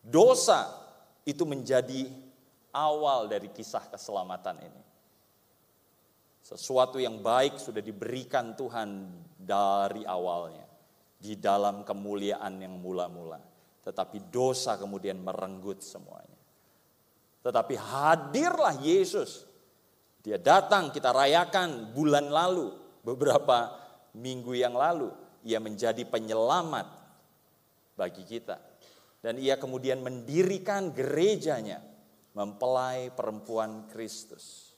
Dosa 0.00 0.70
itu 1.28 1.44
menjadi 1.44 2.08
awal 2.72 3.28
dari 3.28 3.50
kisah 3.52 3.84
keselamatan 3.90 4.56
ini. 4.64 4.82
Sesuatu 6.40 6.96
yang 6.96 7.20
baik 7.20 7.60
sudah 7.60 7.84
diberikan 7.84 8.56
Tuhan 8.56 9.06
dari 9.36 10.02
awalnya. 10.08 10.66
Di 11.20 11.36
dalam 11.36 11.84
kemuliaan 11.84 12.64
yang 12.64 12.80
mula-mula. 12.80 13.49
Tetapi 13.80 14.28
dosa 14.28 14.76
kemudian 14.76 15.16
merenggut 15.20 15.80
semuanya. 15.80 16.40
Tetapi 17.40 17.74
hadirlah 17.76 18.76
Yesus. 18.84 19.48
Dia 20.20 20.36
datang 20.36 20.92
kita 20.92 21.16
rayakan 21.16 21.96
bulan 21.96 22.28
lalu. 22.28 22.76
Beberapa 23.00 23.72
minggu 24.12 24.52
yang 24.52 24.76
lalu. 24.76 25.08
Ia 25.48 25.56
menjadi 25.56 26.04
penyelamat 26.04 26.86
bagi 27.96 28.28
kita. 28.28 28.60
Dan 29.24 29.40
ia 29.40 29.56
kemudian 29.56 30.04
mendirikan 30.04 30.92
gerejanya. 30.92 31.80
Mempelai 32.36 33.10
perempuan 33.10 33.88
Kristus. 33.88 34.70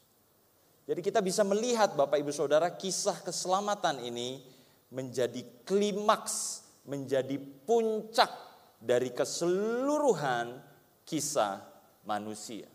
Jadi 0.86 0.98
kita 1.02 1.22
bisa 1.22 1.46
melihat 1.46 1.94
Bapak 1.94 2.18
Ibu 2.18 2.34
Saudara 2.34 2.74
kisah 2.74 3.22
keselamatan 3.22 4.02
ini 4.02 4.42
menjadi 4.90 5.40
klimaks, 5.62 6.66
menjadi 6.84 7.38
puncak 7.38 8.51
dari 8.82 9.14
keseluruhan 9.14 10.58
kisah 11.06 11.62
manusia. 12.02 12.66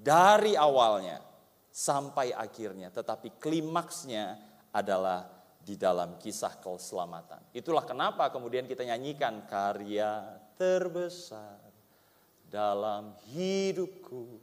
Dari 0.00 0.54
awalnya 0.54 1.20
sampai 1.68 2.30
akhirnya, 2.32 2.88
tetapi 2.94 3.36
klimaksnya 3.42 4.38
adalah 4.70 5.26
di 5.60 5.76
dalam 5.76 6.16
kisah 6.16 6.56
keselamatan. 6.56 7.52
Itulah 7.52 7.84
kenapa 7.84 8.32
kemudian 8.32 8.64
kita 8.64 8.86
nyanyikan 8.86 9.44
karya 9.44 10.40
terbesar 10.56 11.60
dalam 12.48 13.12
hidupku 13.28 14.40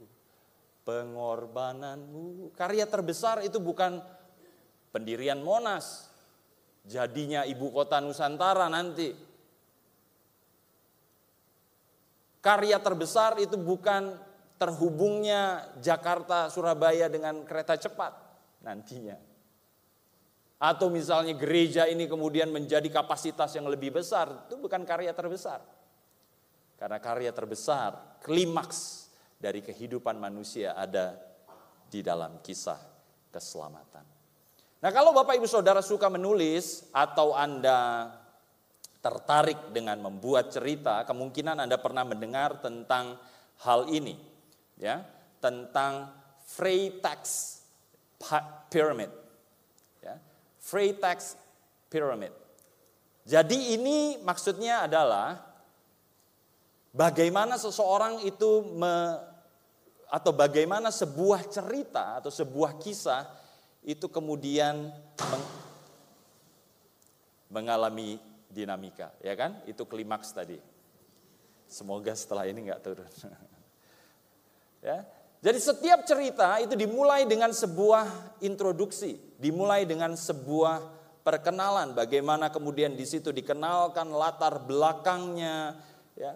pengorbananmu. 0.86 2.54
Karya 2.54 2.86
terbesar 2.86 3.42
itu 3.44 3.58
bukan 3.58 4.00
pendirian 4.94 5.42
Monas, 5.42 6.08
jadinya 6.86 7.44
ibu 7.44 7.74
kota 7.74 7.98
Nusantara 8.00 8.70
nanti. 8.70 9.27
Karya 12.48 12.80
terbesar 12.80 13.36
itu 13.44 13.60
bukan 13.60 14.16
terhubungnya 14.56 15.68
Jakarta 15.84 16.48
Surabaya 16.48 17.12
dengan 17.12 17.44
kereta 17.44 17.76
cepat 17.76 18.16
nantinya. 18.64 19.20
Atau 20.56 20.88
misalnya 20.88 21.36
gereja 21.36 21.92
ini 21.92 22.08
kemudian 22.08 22.48
menjadi 22.48 22.88
kapasitas 22.88 23.52
yang 23.60 23.68
lebih 23.68 24.00
besar, 24.00 24.48
itu 24.48 24.56
bukan 24.56 24.88
karya 24.88 25.12
terbesar. 25.12 25.60
Karena 26.80 27.04
karya 27.04 27.36
terbesar, 27.36 28.24
klimaks 28.24 29.12
dari 29.36 29.60
kehidupan 29.60 30.16
manusia 30.16 30.72
ada 30.72 31.20
di 31.92 32.00
dalam 32.00 32.40
kisah 32.40 32.80
keselamatan. 33.30 34.08
Nah, 34.78 34.92
kalau 34.96 35.12
Bapak 35.14 35.36
Ibu 35.36 35.46
Saudara 35.52 35.84
suka 35.84 36.08
menulis 36.10 36.88
atau 36.96 37.36
Anda 37.36 38.10
tertarik 39.08 39.72
dengan 39.72 40.04
membuat 40.04 40.52
cerita, 40.52 41.08
kemungkinan 41.08 41.64
Anda 41.64 41.80
pernah 41.80 42.04
mendengar 42.04 42.60
tentang 42.60 43.16
hal 43.64 43.88
ini, 43.88 44.20
ya, 44.76 45.00
tentang 45.40 46.12
Freytag 46.44 47.24
Pyramid. 48.68 49.08
Ya, 50.04 50.20
Freytag 50.60 51.24
Pyramid. 51.88 52.36
Jadi 53.24 53.80
ini 53.80 54.20
maksudnya 54.20 54.84
adalah 54.84 55.40
bagaimana 56.92 57.56
seseorang 57.56 58.28
itu 58.28 58.76
me, 58.76 59.16
atau 60.12 60.36
bagaimana 60.36 60.92
sebuah 60.92 61.48
cerita 61.48 62.20
atau 62.20 62.32
sebuah 62.32 62.76
kisah 62.80 63.28
itu 63.88 64.08
kemudian 64.12 64.92
meng, 65.32 65.46
mengalami 67.52 68.20
dinamika, 68.52 69.14
ya 69.22 69.36
kan? 69.36 69.62
Itu 69.68 69.84
klimaks 69.86 70.32
tadi. 70.32 70.60
Semoga 71.68 72.16
setelah 72.16 72.48
ini 72.48 72.72
nggak 72.72 72.82
turun. 72.84 73.08
ya, 74.88 75.04
jadi 75.38 75.60
setiap 75.62 76.02
cerita 76.02 76.58
itu 76.58 76.74
dimulai 76.74 77.30
dengan 77.30 77.54
sebuah 77.54 78.38
introduksi, 78.42 79.22
dimulai 79.38 79.86
dengan 79.86 80.18
sebuah 80.18 80.82
perkenalan, 81.22 81.94
bagaimana 81.94 82.50
kemudian 82.50 82.98
di 82.98 83.06
situ 83.06 83.30
dikenalkan 83.30 84.10
latar 84.10 84.58
belakangnya, 84.64 85.78
ya, 86.18 86.34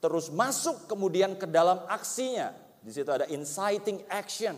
terus 0.00 0.32
masuk 0.32 0.88
kemudian 0.88 1.36
ke 1.36 1.44
dalam 1.44 1.84
aksinya. 1.84 2.56
Di 2.80 2.92
situ 2.92 3.08
ada 3.12 3.28
inciting 3.28 4.00
action. 4.08 4.56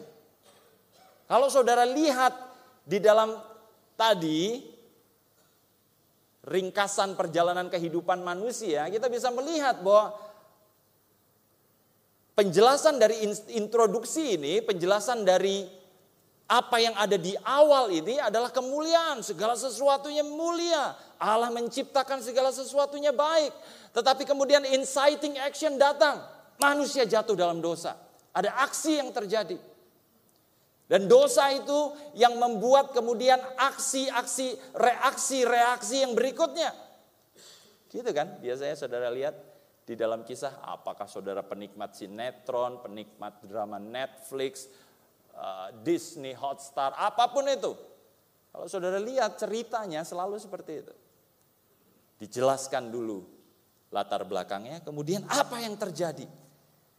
Kalau 1.27 1.51
saudara 1.51 1.83
lihat 1.83 2.35
di 2.87 3.03
dalam 3.03 3.35
tadi 3.99 4.63
ringkasan 6.47 7.19
perjalanan 7.19 7.67
kehidupan 7.67 8.23
manusia, 8.23 8.87
kita 8.87 9.11
bisa 9.11 9.35
melihat 9.35 9.83
bahwa 9.83 10.15
penjelasan 12.39 13.03
dari 13.03 13.27
introduksi 13.59 14.39
ini, 14.39 14.63
penjelasan 14.63 15.27
dari 15.27 15.67
apa 16.47 16.79
yang 16.79 16.95
ada 16.95 17.19
di 17.19 17.35
awal 17.43 17.91
ini 17.91 18.23
adalah 18.23 18.55
kemuliaan, 18.55 19.19
segala 19.27 19.59
sesuatunya 19.59 20.23
mulia. 20.23 20.95
Allah 21.19 21.51
menciptakan 21.51 22.23
segala 22.23 22.55
sesuatunya 22.55 23.11
baik. 23.11 23.51
Tetapi 23.91 24.23
kemudian 24.23 24.63
inciting 24.63 25.35
action 25.43 25.75
datang, 25.75 26.23
manusia 26.63 27.03
jatuh 27.03 27.35
dalam 27.35 27.59
dosa. 27.59 27.99
Ada 28.31 28.63
aksi 28.63 29.03
yang 29.03 29.11
terjadi. 29.11 29.59
Dan 30.87 31.11
dosa 31.11 31.51
itu 31.51 31.95
yang 32.15 32.39
membuat 32.39 32.95
kemudian 32.95 33.43
aksi-aksi, 33.59 34.55
reaksi-reaksi 34.71 36.07
yang 36.07 36.15
berikutnya. 36.15 36.71
Gitu 37.91 38.07
kan, 38.15 38.39
biasanya 38.39 38.79
saudara 38.79 39.11
lihat 39.11 39.35
di 39.83 39.99
dalam 39.99 40.23
kisah 40.23 40.63
apakah 40.63 41.11
saudara 41.11 41.43
penikmat 41.43 41.95
sinetron, 41.95 42.83
penikmat 42.83 43.43
drama 43.43 43.83
Netflix, 43.83 44.71
uh, 45.35 45.75
Disney, 45.83 46.39
Hotstar, 46.39 46.95
apa 46.95 47.35
pun 47.35 47.47
itu. 47.51 47.75
Kalau 48.55 48.67
saudara 48.71 49.03
lihat 49.03 49.43
ceritanya 49.43 50.07
selalu 50.07 50.39
seperti 50.39 50.73
itu. 50.87 50.95
Dijelaskan 52.23 52.95
dulu 52.95 53.27
latar 53.91 54.23
belakangnya, 54.23 54.87
kemudian 54.87 55.27
apa 55.27 55.63
yang 55.63 55.75
terjadi. 55.75 56.27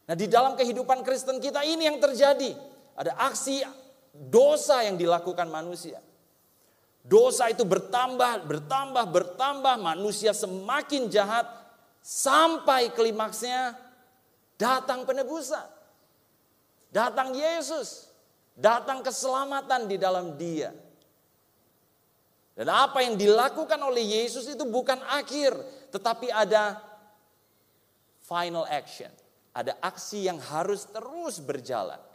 Nah 0.08 0.16
di 0.16 0.24
dalam 0.28 0.56
kehidupan 0.56 1.04
Kristen 1.04 1.40
kita 1.40 1.64
ini 1.64 1.88
yang 1.88 2.00
terjadi. 2.00 2.77
Ada 2.98 3.14
aksi 3.30 3.62
dosa 4.10 4.82
yang 4.82 4.98
dilakukan 4.98 5.46
manusia. 5.46 6.02
Dosa 7.06 7.46
itu 7.46 7.62
bertambah, 7.62 8.42
bertambah, 8.42 9.04
bertambah. 9.06 9.74
Manusia 9.78 10.34
semakin 10.34 11.06
jahat 11.06 11.46
sampai 12.02 12.90
klimaksnya 12.90 13.78
datang 14.58 15.06
penebusan. 15.06 15.62
Datang 16.90 17.38
Yesus. 17.38 18.10
Datang 18.58 19.06
keselamatan 19.06 19.86
di 19.86 19.94
dalam 19.94 20.34
dia. 20.34 20.74
Dan 22.58 22.66
apa 22.66 23.06
yang 23.06 23.14
dilakukan 23.14 23.78
oleh 23.78 24.18
Yesus 24.18 24.50
itu 24.50 24.66
bukan 24.66 24.98
akhir. 25.06 25.54
Tetapi 25.94 26.34
ada 26.34 26.82
final 28.26 28.66
action. 28.66 29.14
Ada 29.54 29.78
aksi 29.78 30.26
yang 30.26 30.42
harus 30.42 30.90
terus 30.90 31.38
berjalan. 31.38 32.07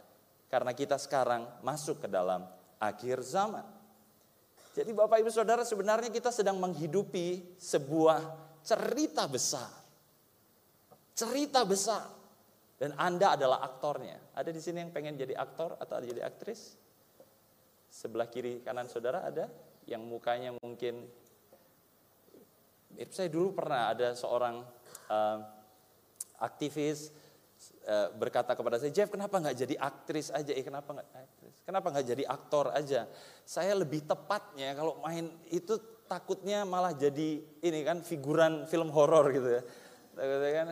Karena 0.54 0.70
kita 0.70 0.94
sekarang 1.02 1.66
masuk 1.66 2.06
ke 2.06 2.08
dalam 2.08 2.46
akhir 2.78 3.26
zaman. 3.26 3.66
Jadi 4.70 4.94
Bapak 4.94 5.18
Ibu 5.18 5.34
Saudara 5.34 5.66
sebenarnya 5.66 6.14
kita 6.14 6.30
sedang 6.30 6.62
menghidupi 6.62 7.58
sebuah 7.58 8.22
cerita 8.62 9.26
besar. 9.26 9.66
Cerita 11.10 11.66
besar. 11.66 12.06
Dan 12.78 12.94
Anda 12.94 13.34
adalah 13.34 13.66
aktornya. 13.66 14.30
Ada 14.30 14.54
di 14.54 14.62
sini 14.62 14.86
yang 14.86 14.94
pengen 14.94 15.18
jadi 15.18 15.34
aktor 15.34 15.74
atau 15.74 15.98
jadi 15.98 16.22
aktris? 16.22 16.78
Sebelah 17.90 18.30
kiri 18.30 18.62
kanan 18.62 18.86
saudara 18.86 19.26
ada 19.26 19.50
yang 19.90 20.06
mukanya 20.06 20.54
mungkin 20.62 21.02
saya 23.10 23.26
dulu 23.26 23.58
pernah 23.58 23.90
ada 23.90 24.14
seorang 24.14 24.62
uh, 25.10 25.38
aktivis 26.38 27.10
Eh, 27.84 28.08
berkata 28.16 28.56
kepada 28.56 28.80
saya, 28.80 28.88
Jeff 28.96 29.12
kenapa 29.12 29.36
nggak 29.36 29.60
jadi 29.60 29.76
aktris 29.76 30.32
aja? 30.32 30.56
Eh 30.56 30.64
kenapa 30.64 30.96
nggak 30.96 31.04
aktris? 31.04 31.54
Kenapa 31.68 31.92
nggak 31.92 32.06
jadi 32.16 32.24
aktor 32.24 32.72
aja? 32.72 33.04
Saya 33.44 33.76
lebih 33.76 34.08
tepatnya 34.08 34.72
kalau 34.72 35.04
main 35.04 35.28
itu 35.52 35.76
takutnya 36.08 36.64
malah 36.64 36.96
jadi 36.96 37.44
ini 37.44 37.80
kan 37.84 38.00
figuran 38.00 38.64
film 38.64 38.88
horor 38.88 39.28
gitu 39.36 39.60
ya. 39.60 39.62
Takutnya 40.16 40.52
kan 40.56 40.68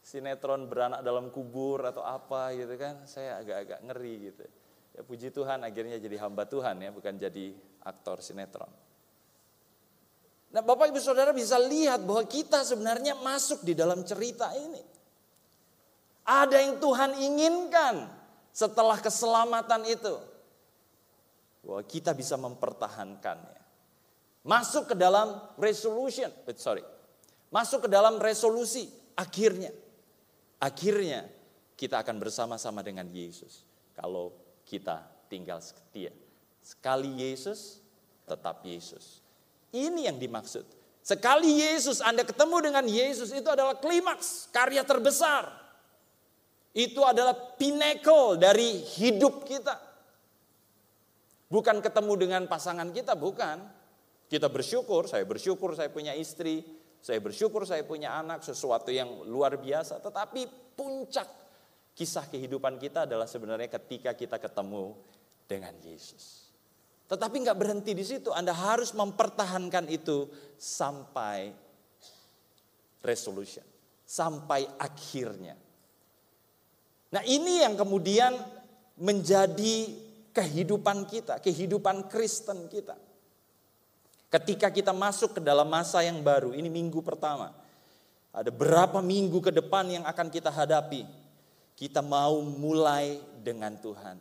sinetron 0.00 0.64
beranak 0.64 1.04
dalam 1.04 1.28
kubur 1.28 1.84
atau 1.84 2.00
apa 2.00 2.56
gitu 2.56 2.72
kan. 2.80 3.04
Saya 3.04 3.36
agak-agak 3.44 3.84
ngeri 3.92 4.14
gitu. 4.32 4.44
Ya 4.96 5.04
puji 5.04 5.28
Tuhan 5.36 5.60
akhirnya 5.60 6.00
jadi 6.00 6.16
hamba 6.24 6.48
Tuhan 6.48 6.80
ya, 6.80 6.88
bukan 6.88 7.20
jadi 7.20 7.52
aktor 7.84 8.24
sinetron. 8.24 8.72
Nah 10.56 10.62
Bapak 10.64 10.88
Ibu 10.88 11.04
Saudara 11.04 11.36
bisa 11.36 11.60
lihat 11.60 12.00
bahwa 12.00 12.24
kita 12.24 12.64
sebenarnya 12.64 13.12
masuk 13.20 13.60
di 13.60 13.76
dalam 13.76 14.00
cerita 14.08 14.56
ini. 14.56 14.95
Ada 16.26 16.58
yang 16.58 16.82
Tuhan 16.82 17.14
inginkan 17.22 18.10
setelah 18.50 18.98
keselamatan 18.98 19.86
itu. 19.86 20.18
Bahwa 21.62 21.82
kita 21.86 22.10
bisa 22.18 22.34
mempertahankannya. 22.34 23.62
Masuk 24.42 24.90
ke 24.90 24.94
dalam 24.98 25.38
resolution, 25.54 26.30
eh, 26.50 26.58
sorry. 26.58 26.82
Masuk 27.54 27.86
ke 27.86 27.88
dalam 27.90 28.18
resolusi 28.18 28.90
akhirnya. 29.14 29.70
Akhirnya 30.58 31.30
kita 31.78 32.02
akan 32.02 32.18
bersama-sama 32.18 32.82
dengan 32.82 33.06
Yesus. 33.06 33.62
Kalau 33.94 34.34
kita 34.66 35.06
tinggal 35.30 35.62
setia. 35.62 36.10
Sekali 36.62 37.22
Yesus, 37.22 37.78
tetap 38.26 38.66
Yesus. 38.66 39.22
Ini 39.70 40.10
yang 40.10 40.18
dimaksud. 40.18 40.66
Sekali 41.06 41.62
Yesus, 41.62 42.02
Anda 42.02 42.26
ketemu 42.26 42.56
dengan 42.66 42.84
Yesus, 42.86 43.30
itu 43.30 43.46
adalah 43.46 43.78
klimaks, 43.78 44.50
karya 44.50 44.82
terbesar 44.82 45.65
itu 46.76 47.00
adalah 47.00 47.32
pinnacle 47.56 48.36
dari 48.36 48.84
hidup 48.84 49.48
kita. 49.48 49.80
Bukan 51.48 51.80
ketemu 51.80 52.12
dengan 52.20 52.42
pasangan 52.44 52.92
kita, 52.92 53.16
bukan. 53.16 53.64
Kita 54.28 54.52
bersyukur, 54.52 55.08
saya 55.08 55.24
bersyukur 55.24 55.72
saya 55.72 55.88
punya 55.88 56.12
istri, 56.12 56.60
saya 57.00 57.16
bersyukur 57.22 57.64
saya 57.64 57.80
punya 57.86 58.20
anak, 58.20 58.44
sesuatu 58.44 58.92
yang 58.92 59.24
luar 59.24 59.56
biasa. 59.56 60.04
Tetapi 60.04 60.74
puncak 60.76 61.28
kisah 61.96 62.28
kehidupan 62.28 62.76
kita 62.76 63.08
adalah 63.08 63.24
sebenarnya 63.24 63.72
ketika 63.72 64.12
kita 64.12 64.36
ketemu 64.36 64.92
dengan 65.48 65.72
Yesus. 65.80 66.52
Tetapi 67.06 67.46
nggak 67.46 67.56
berhenti 67.56 67.94
di 67.96 68.04
situ, 68.04 68.34
Anda 68.34 68.52
harus 68.52 68.92
mempertahankan 68.92 69.86
itu 69.88 70.28
sampai 70.58 71.54
resolution, 73.00 73.64
sampai 74.02 74.66
akhirnya. 74.76 75.65
Nah 77.16 77.24
ini 77.24 77.64
yang 77.64 77.80
kemudian 77.80 78.36
menjadi 79.00 79.88
kehidupan 80.36 81.08
kita, 81.08 81.40
kehidupan 81.40 82.12
Kristen 82.12 82.68
kita. 82.68 82.92
Ketika 84.28 84.68
kita 84.68 84.92
masuk 84.92 85.32
ke 85.32 85.40
dalam 85.40 85.64
masa 85.64 86.04
yang 86.04 86.20
baru, 86.20 86.52
ini 86.52 86.68
minggu 86.68 87.00
pertama. 87.00 87.56
Ada 88.36 88.52
berapa 88.52 89.00
minggu 89.00 89.40
ke 89.40 89.48
depan 89.48 89.88
yang 89.88 90.04
akan 90.04 90.28
kita 90.28 90.52
hadapi. 90.52 91.08
Kita 91.72 92.04
mau 92.04 92.44
mulai 92.44 93.16
dengan 93.40 93.72
Tuhan. 93.80 94.20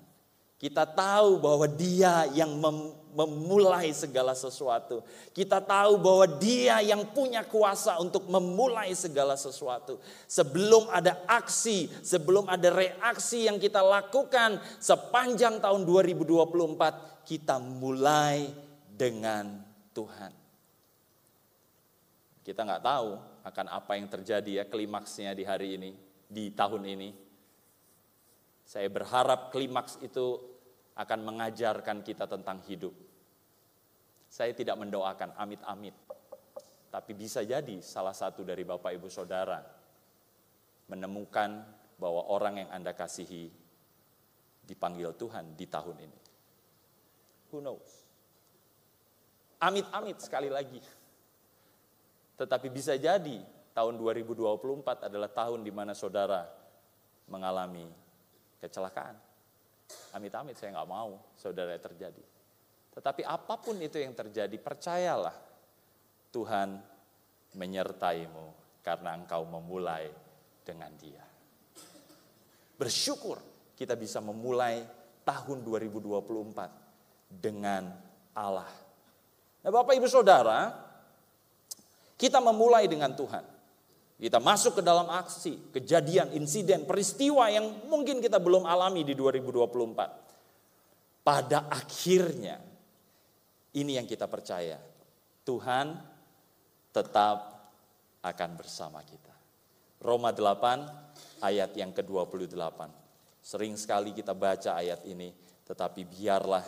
Kita 0.65 0.81
tahu 0.81 1.37
bahwa 1.37 1.69
Dia 1.69 2.25
yang 2.33 2.57
mem 2.57 2.89
memulai 3.13 3.93
segala 3.93 4.33
sesuatu. 4.33 5.05
Kita 5.29 5.61
tahu 5.61 6.01
bahwa 6.01 6.25
Dia 6.41 6.81
yang 6.81 7.05
punya 7.13 7.45
kuasa 7.45 8.01
untuk 8.01 8.25
memulai 8.25 8.89
segala 8.97 9.37
sesuatu. 9.37 10.01
Sebelum 10.25 10.89
ada 10.89 11.21
aksi, 11.29 11.85
sebelum 12.01 12.49
ada 12.49 12.73
reaksi 12.73 13.45
yang 13.45 13.61
kita 13.61 13.85
lakukan 13.85 14.57
sepanjang 14.81 15.61
tahun 15.61 15.85
2024, 15.85 17.29
kita 17.29 17.61
mulai 17.61 18.49
dengan 18.89 19.61
Tuhan. 19.93 20.33
Kita 22.41 22.65
nggak 22.65 22.83
tahu 22.83 23.09
akan 23.45 23.65
apa 23.69 24.01
yang 24.01 24.09
terjadi 24.09 24.51
ya 24.59 24.65
klimaksnya 24.65 25.37
di 25.37 25.45
hari 25.45 25.77
ini, 25.77 25.93
di 26.25 26.49
tahun 26.49 26.89
ini. 26.89 27.09
Saya 28.65 28.89
berharap 28.89 29.53
klimaks 29.53 30.01
itu 30.01 30.54
akan 30.95 31.19
mengajarkan 31.27 32.01
kita 32.01 32.25
tentang 32.27 32.63
hidup. 32.67 32.95
Saya 34.31 34.51
tidak 34.55 34.79
mendoakan 34.79 35.35
amit-amit, 35.35 35.95
tapi 36.91 37.11
bisa 37.11 37.43
jadi 37.43 37.79
salah 37.83 38.15
satu 38.15 38.47
dari 38.47 38.63
Bapak 38.63 38.91
Ibu 38.95 39.07
Saudara 39.11 39.59
menemukan 40.87 41.63
bahwa 41.99 42.27
orang 42.31 42.63
yang 42.63 42.69
Anda 42.71 42.91
kasihi 42.95 43.51
dipanggil 44.65 45.15
Tuhan 45.15 45.55
di 45.55 45.65
tahun 45.67 45.97
ini. 46.03 46.19
Who 47.51 47.59
knows? 47.63 47.91
Amit-amit 49.61 50.19
sekali 50.19 50.51
lagi. 50.51 50.81
Tetapi 52.35 52.67
bisa 52.67 52.99
jadi 52.99 53.39
tahun 53.71 53.95
2024 53.95 55.07
adalah 55.07 55.31
tahun 55.31 55.63
di 55.63 55.71
mana 55.71 55.95
saudara 55.95 56.43
mengalami 57.31 57.87
kecelakaan. 58.59 59.24
Amit-amit 60.15 60.55
saya 60.57 60.73
nggak 60.75 60.89
mau 60.89 61.19
saudara 61.35 61.75
terjadi. 61.77 62.23
Tetapi 62.95 63.27
apa 63.27 63.59
pun 63.59 63.75
itu 63.83 63.99
yang 63.99 64.15
terjadi, 64.15 64.55
percayalah 64.55 65.35
Tuhan 66.31 66.79
menyertaimu 67.55 68.45
karena 68.83 69.15
engkau 69.15 69.43
memulai 69.43 70.07
dengan 70.63 70.91
dia. 70.95 71.23
Bersyukur 72.75 73.39
kita 73.75 73.95
bisa 73.99 74.23
memulai 74.23 74.83
tahun 75.23 75.63
2024 75.63 77.31
dengan 77.31 77.91
Allah. 78.35 78.71
Nah 79.63 79.71
Bapak 79.71 79.95
Ibu 79.97 80.07
Saudara, 80.07 80.71
kita 82.15 82.39
memulai 82.39 82.87
dengan 82.87 83.11
Tuhan. 83.15 83.54
Kita 84.15 84.39
masuk 84.39 84.79
ke 84.79 84.83
dalam 84.83 85.11
aksi, 85.11 85.75
kejadian, 85.75 86.31
insiden, 86.31 86.87
peristiwa 86.87 87.51
yang 87.51 87.83
mungkin 87.91 88.23
kita 88.23 88.39
belum 88.39 88.63
alami 88.63 89.03
di 89.03 89.11
2024. 89.11 91.19
Pada 91.19 91.67
akhirnya, 91.67 92.55
ini 93.75 93.99
yang 93.99 94.07
kita 94.07 94.31
percaya. 94.31 94.79
Tuhan 95.43 95.99
tetap 96.95 97.37
akan 98.23 98.49
bersama 98.55 99.03
kita. 99.03 99.35
Roma 99.99 100.31
8 100.31 101.43
ayat 101.43 101.75
yang 101.75 101.91
ke-28. 101.91 102.87
Sering 103.43 103.75
sekali 103.75 104.15
kita 104.15 104.31
baca 104.31 104.79
ayat 104.79 105.03
ini, 105.03 105.35
tetapi 105.67 106.07
biarlah 106.07 106.63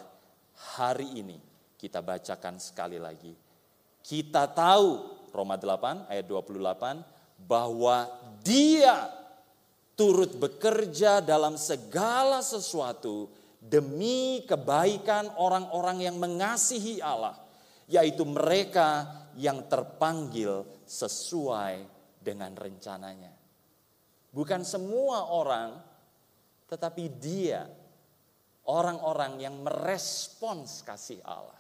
hari 0.76 1.24
ini 1.24 1.40
kita 1.80 2.04
bacakan 2.04 2.60
sekali 2.60 3.00
lagi. 3.00 3.32
Kita 4.04 4.52
tahu 4.52 5.16
Roma 5.32 5.56
8 5.56 6.12
ayat 6.12 6.28
28 6.28 7.17
bahwa 7.38 8.10
dia 8.42 9.14
turut 9.98 10.38
bekerja 10.38 11.22
dalam 11.22 11.58
segala 11.58 12.42
sesuatu 12.46 13.30
demi 13.58 14.46
kebaikan 14.46 15.34
orang-orang 15.38 16.06
yang 16.06 16.18
mengasihi 16.22 17.02
Allah, 17.02 17.36
yaitu 17.90 18.24
mereka 18.24 19.10
yang 19.38 19.66
terpanggil 19.66 20.66
sesuai 20.86 21.86
dengan 22.22 22.54
rencananya. 22.54 23.34
Bukan 24.32 24.62
semua 24.62 25.34
orang, 25.34 25.82
tetapi 26.70 27.06
dia, 27.18 27.66
orang-orang 28.68 29.40
yang 29.42 29.56
merespons 29.64 30.84
kasih 30.84 31.24
Allah. 31.24 31.58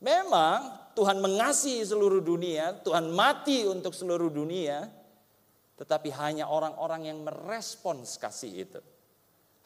Memang 0.00 0.89
Tuhan 0.94 1.22
mengasihi 1.22 1.86
seluruh 1.86 2.20
dunia, 2.20 2.74
Tuhan 2.82 3.14
mati 3.14 3.62
untuk 3.66 3.94
seluruh 3.94 4.28
dunia, 4.30 4.90
tetapi 5.78 6.10
hanya 6.18 6.50
orang-orang 6.50 7.08
yang 7.08 7.18
merespons 7.22 8.18
kasih 8.18 8.52
itu. 8.68 8.80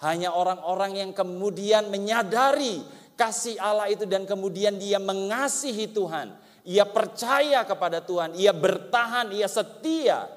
Hanya 0.04 0.34
orang-orang 0.36 1.00
yang 1.00 1.10
kemudian 1.16 1.88
menyadari 1.88 2.84
kasih 3.16 3.56
Allah 3.56 3.88
itu 3.88 4.04
dan 4.04 4.28
kemudian 4.28 4.76
dia 4.76 5.00
mengasihi 5.00 5.90
Tuhan. 5.90 6.34
Ia 6.64 6.84
percaya 6.88 7.64
kepada 7.64 8.04
Tuhan, 8.04 8.36
ia 8.36 8.52
bertahan, 8.52 9.32
ia 9.32 9.48
setia 9.48 10.28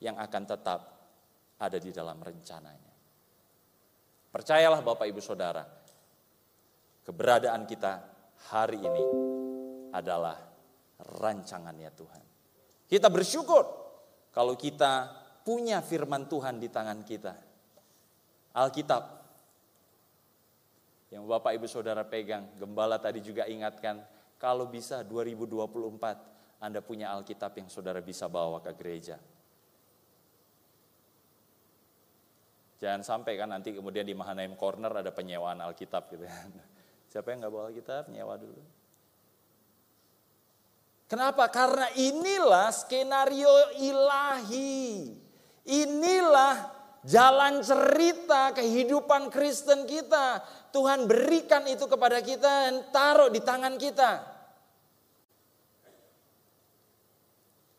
yang 0.00 0.18
akan 0.18 0.42
tetap 0.46 0.80
ada 1.58 1.78
di 1.80 1.90
dalam 1.90 2.18
rencananya. 2.20 2.92
Percayalah 4.30 4.84
Bapak 4.84 5.08
Ibu 5.08 5.20
Saudara, 5.24 5.64
keberadaan 7.08 7.64
kita 7.64 8.04
hari 8.52 8.84
ini 8.84 9.04
adalah 9.92 10.38
rancangannya 11.20 11.90
Tuhan. 11.92 12.22
Kita 12.86 13.10
bersyukur 13.10 13.64
kalau 14.30 14.54
kita 14.54 15.10
punya 15.46 15.82
firman 15.82 16.26
Tuhan 16.26 16.58
di 16.58 16.68
tangan 16.70 17.00
kita. 17.06 17.34
Alkitab 18.56 19.02
yang 21.14 21.22
Bapak 21.28 21.54
Ibu 21.54 21.70
Saudara 21.70 22.02
pegang, 22.02 22.50
gembala 22.58 22.98
tadi 22.98 23.22
juga 23.22 23.46
ingatkan, 23.46 24.02
kalau 24.36 24.66
bisa 24.66 25.06
2024 25.06 26.58
Anda 26.58 26.82
punya 26.82 27.14
Alkitab 27.14 27.56
yang 27.56 27.68
Saudara 27.70 28.02
bisa 28.02 28.26
bawa 28.26 28.58
ke 28.58 28.72
gereja. 28.74 29.16
Jangan 32.76 33.00
sampai 33.00 33.40
kan 33.40 33.48
nanti 33.48 33.72
kemudian 33.72 34.04
di 34.04 34.12
Mahanaim 34.12 34.52
Corner 34.58 34.92
ada 35.00 35.08
penyewaan 35.08 35.62
Alkitab 35.64 36.12
gitu 36.12 36.28
ya. 36.28 36.36
Siapa 37.12 37.32
yang 37.32 37.46
nggak 37.46 37.54
bawa 37.54 37.64
Alkitab, 37.72 38.02
nyewa 38.12 38.36
dulu. 38.36 38.75
Kenapa? 41.06 41.46
Karena 41.50 41.86
inilah 41.94 42.74
skenario 42.74 43.78
ilahi. 43.78 45.14
Inilah 45.66 46.54
jalan 47.06 47.62
cerita 47.62 48.50
kehidupan 48.50 49.30
Kristen 49.30 49.86
kita. 49.86 50.42
Tuhan 50.74 51.06
berikan 51.06 51.62
itu 51.70 51.86
kepada 51.86 52.18
kita 52.18 52.70
dan 52.70 52.90
taruh 52.90 53.30
di 53.30 53.38
tangan 53.38 53.78
kita. 53.78 54.34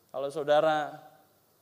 Kalau 0.08 0.28
saudara 0.32 0.96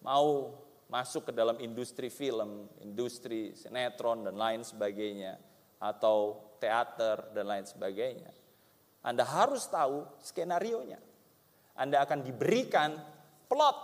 mau 0.07 0.55
masuk 0.87 1.29
ke 1.29 1.33
dalam 1.35 1.59
industri 1.59 2.14
film, 2.14 2.70
industri 2.79 3.59
sinetron 3.59 4.22
dan 4.22 4.38
lain 4.38 4.62
sebagainya, 4.62 5.35
atau 5.83 6.46
teater 6.62 7.35
dan 7.35 7.44
lain 7.44 7.66
sebagainya. 7.66 8.31
Anda 9.02 9.26
harus 9.26 9.66
tahu 9.66 10.07
skenario-nya. 10.22 10.98
Anda 11.76 12.02
akan 12.02 12.24
diberikan 12.24 12.96
plot 13.46 13.76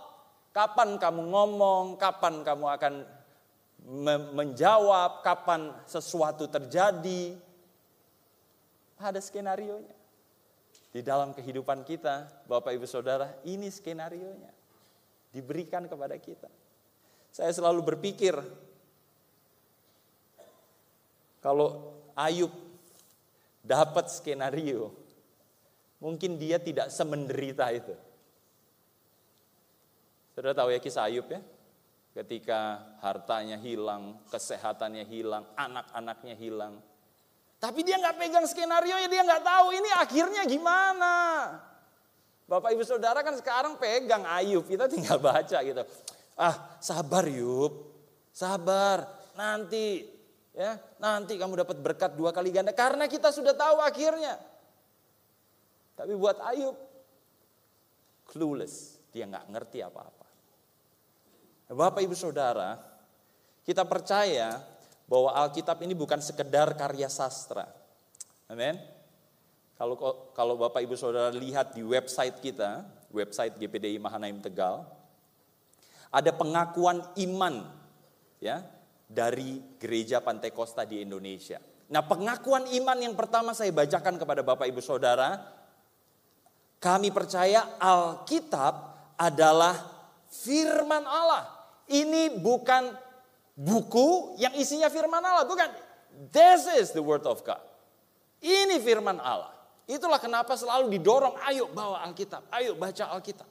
kapan 0.53 1.01
kamu 1.01 1.21
ngomong, 1.33 1.85
kapan 1.97 2.45
kamu 2.45 2.65
akan 2.77 2.93
menjawab, 4.37 5.25
kapan 5.25 5.73
sesuatu 5.83 6.47
terjadi. 6.47 7.35
Ada 9.03 9.19
skenario-nya. 9.19 9.97
Di 10.93 11.01
dalam 11.01 11.33
kehidupan 11.33 11.83
kita, 11.83 12.45
Bapak 12.47 12.71
Ibu 12.71 12.87
Saudara, 12.87 13.33
ini 13.43 13.67
skenario-nya. 13.67 14.53
Diberikan 15.33 15.89
kepada 15.89 16.15
kita. 16.15 16.47
Saya 17.33 17.49
selalu 17.49 17.81
berpikir 17.81 18.37
kalau 21.41 21.97
Ayub 22.13 22.53
dapat 23.65 24.07
skenario, 24.13 24.93
mungkin 26.03 26.35
dia 26.35 26.59
tidak 26.59 26.91
semenderita 26.91 27.71
itu. 27.71 27.95
Sudah 30.35 30.51
tahu 30.51 30.75
ya 30.75 30.83
kisah 30.83 31.07
Ayub 31.07 31.23
ya? 31.31 31.39
Ketika 32.13 32.83
hartanya 32.99 33.55
hilang, 33.55 34.19
kesehatannya 34.27 35.07
hilang, 35.07 35.47
anak-anaknya 35.55 36.35
hilang. 36.35 36.83
Tapi 37.57 37.79
dia 37.87 37.95
nggak 37.95 38.19
pegang 38.19 38.45
skenario 38.45 38.99
ya, 38.99 39.07
dia 39.07 39.23
nggak 39.23 39.45
tahu 39.47 39.67
ini 39.71 39.89
akhirnya 39.95 40.43
gimana. 40.43 41.15
Bapak 42.43 42.75
ibu 42.75 42.83
saudara 42.83 43.23
kan 43.23 43.39
sekarang 43.39 43.79
pegang 43.79 44.27
Ayub, 44.27 44.67
kita 44.67 44.91
tinggal 44.91 45.17
baca 45.23 45.57
gitu. 45.63 45.81
Ah 46.35 46.75
sabar 46.83 47.23
Yub, 47.31 47.71
sabar, 48.35 49.07
nanti 49.39 50.13
Ya, 50.53 50.77
nanti 51.01 51.33
kamu 51.33 51.65
dapat 51.65 51.81
berkat 51.81 52.13
dua 52.13 52.29
kali 52.29 52.53
ganda 52.53 52.69
karena 52.77 53.09
kita 53.09 53.33
sudah 53.33 53.57
tahu 53.57 53.81
akhirnya. 53.81 54.37
Tapi 55.93 56.13
buat 56.17 56.41
Ayub 56.41 56.77
clueless, 58.25 58.97
dia 59.13 59.29
nggak 59.29 59.49
ngerti 59.53 59.85
apa-apa. 59.85 60.27
Bapak 61.73 62.01
Ibu 62.01 62.17
Saudara, 62.17 62.77
kita 63.65 63.85
percaya 63.85 64.61
bahwa 65.07 65.31
Alkitab 65.37 65.81
ini 65.85 65.93
bukan 65.93 66.19
sekedar 66.19 66.73
karya 66.73 67.07
sastra. 67.07 67.69
Amin. 68.49 68.77
Kalau 69.77 69.95
kalau 70.33 70.55
Bapak 70.57 70.81
Ibu 70.85 70.93
Saudara 70.97 71.33
lihat 71.33 71.73
di 71.73 71.81
website 71.81 72.41
kita, 72.41 72.85
website 73.09 73.57
GPDI 73.57 73.97
Mahanaim 73.97 74.41
Tegal, 74.41 74.85
ada 76.13 76.31
pengakuan 76.33 77.01
iman 77.25 77.65
ya 78.37 78.61
dari 79.09 79.61
gereja 79.81 80.21
Pantai 80.21 80.53
Costa 80.53 80.85
di 80.85 81.01
Indonesia. 81.01 81.57
Nah, 81.93 82.01
pengakuan 82.05 82.65
iman 82.69 82.97
yang 82.97 83.13
pertama 83.13 83.53
saya 83.53 83.69
bacakan 83.69 84.17
kepada 84.17 84.41
Bapak 84.41 84.65
Ibu 84.65 84.81
Saudara, 84.81 85.37
kami 86.83 87.15
percaya 87.15 87.79
Alkitab 87.79 88.75
adalah 89.15 89.71
firman 90.27 91.07
Allah. 91.07 91.47
Ini 91.87 92.43
bukan 92.43 92.91
buku 93.55 94.35
yang 94.35 94.51
isinya 94.59 94.91
firman 94.91 95.23
Allah, 95.23 95.47
bukan. 95.47 95.71
This 96.35 96.67
is 96.75 96.91
the 96.91 96.99
word 96.99 97.23
of 97.23 97.39
God. 97.47 97.63
Ini 98.43 98.83
firman 98.83 99.15
Allah. 99.23 99.55
Itulah 99.87 100.19
kenapa 100.19 100.59
selalu 100.59 100.91
didorong, 100.99 101.39
ayo 101.47 101.71
bawa 101.71 102.03
Alkitab, 102.03 102.51
ayo 102.51 102.75
baca 102.75 103.15
Alkitab. 103.15 103.47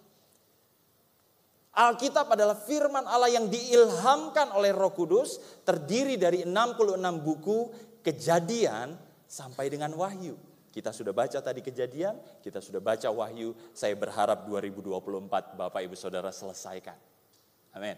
Alkitab 1.73 2.29
adalah 2.29 2.57
firman 2.61 3.09
Allah 3.09 3.33
yang 3.33 3.49
diilhamkan 3.49 4.53
oleh 4.53 4.77
Roh 4.77 4.93
Kudus, 4.93 5.41
terdiri 5.65 6.21
dari 6.21 6.45
66 6.45 7.01
buku 7.25 7.59
kejadian 8.05 8.93
sampai 9.25 9.73
dengan 9.73 9.97
wahyu. 9.97 10.37
Kita 10.73 10.89
sudah 10.89 11.13
baca 11.13 11.37
tadi 11.45 11.61
kejadian, 11.61 12.17
kita 12.41 12.65
sudah 12.65 12.81
baca 12.81 13.13
wahyu. 13.13 13.53
Saya 13.77 13.93
berharap 13.93 14.49
2024 14.49 15.53
Bapak 15.53 15.81
Ibu 15.85 15.93
Saudara 15.93 16.33
selesaikan. 16.33 16.97
Amin. 17.77 17.97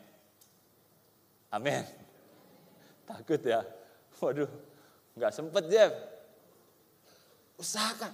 Amin. 1.55 1.87
Takut 3.07 3.39
ya. 3.39 3.63
Waduh, 4.19 4.51
nggak 5.15 5.31
sempet 5.31 5.65
Jeff. 5.71 5.95
Usahakan. 7.63 8.11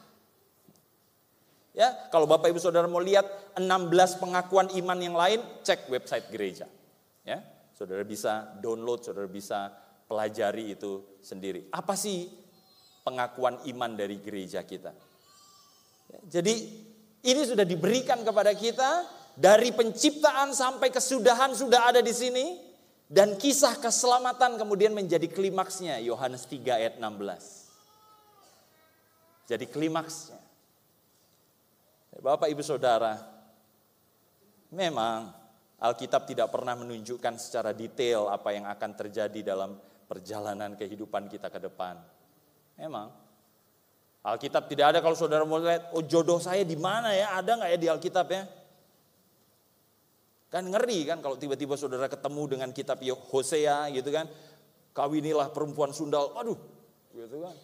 Ya, 1.72 1.96
kalau 2.12 2.28
Bapak 2.28 2.52
Ibu 2.52 2.60
Saudara 2.60 2.84
mau 2.84 3.00
lihat 3.00 3.56
16 3.56 4.20
pengakuan 4.20 4.68
iman 4.76 4.98
yang 5.00 5.16
lain, 5.16 5.40
cek 5.64 5.88
website 5.88 6.28
gereja. 6.28 6.68
Ya, 7.24 7.40
Saudara 7.72 8.04
bisa 8.04 8.60
download, 8.60 9.00
Saudara 9.06 9.30
bisa 9.30 9.72
pelajari 10.04 10.74
itu 10.76 11.16
sendiri. 11.24 11.70
Apa 11.70 11.94
sih 11.94 12.26
pengakuan 13.02 13.58
iman 13.68 13.92
dari 13.96 14.20
gereja 14.20 14.62
kita. 14.64 14.92
Jadi 16.26 16.54
ini 17.20 17.42
sudah 17.46 17.64
diberikan 17.64 18.24
kepada 18.24 18.52
kita 18.56 19.06
dari 19.36 19.70
penciptaan 19.72 20.52
sampai 20.52 20.90
kesudahan 20.90 21.54
sudah 21.54 21.94
ada 21.94 22.00
di 22.02 22.12
sini 22.12 22.58
dan 23.10 23.34
kisah 23.34 23.78
keselamatan 23.78 24.54
kemudian 24.58 24.94
menjadi 24.94 25.26
klimaksnya 25.26 25.98
Yohanes 26.02 26.46
3 26.46 26.78
ayat 26.78 26.94
16. 27.02 27.70
Jadi 29.50 29.66
klimaksnya. 29.66 30.38
Bapak 32.22 32.46
Ibu 32.52 32.62
Saudara, 32.62 33.18
memang 34.70 35.34
Alkitab 35.80 36.28
tidak 36.28 36.52
pernah 36.52 36.76
menunjukkan 36.76 37.40
secara 37.40 37.72
detail 37.72 38.28
apa 38.28 38.52
yang 38.52 38.68
akan 38.68 38.90
terjadi 38.92 39.56
dalam 39.56 39.74
perjalanan 40.06 40.76
kehidupan 40.76 41.26
kita 41.26 41.48
ke 41.48 41.56
depan. 41.56 41.98
Memang. 42.80 43.12
Alkitab 44.20 44.68
tidak 44.68 44.96
ada 44.96 44.98
kalau 45.04 45.16
saudara 45.16 45.44
mau 45.44 45.60
lihat, 45.60 45.92
oh 45.92 46.04
jodoh 46.04 46.40
saya 46.40 46.64
di 46.64 46.76
mana 46.76 47.12
ya? 47.12 47.36
Ada 47.40 47.60
nggak 47.60 47.70
ya 47.76 47.78
di 47.80 47.88
Alkitab 47.88 48.26
ya? 48.28 48.42
Kan 50.52 50.68
ngeri 50.68 51.06
kan 51.08 51.20
kalau 51.24 51.36
tiba-tiba 51.36 51.76
saudara 51.76 52.08
ketemu 52.08 52.42
dengan 52.56 52.68
kitab 52.72 53.00
Hosea 53.32 53.88
gitu 53.92 54.08
kan. 54.12 54.28
Kawinilah 54.90 55.54
perempuan 55.54 55.94
sundal, 55.94 56.34
waduh 56.36 56.58
gitu 57.16 57.44
kan. 57.44 57.56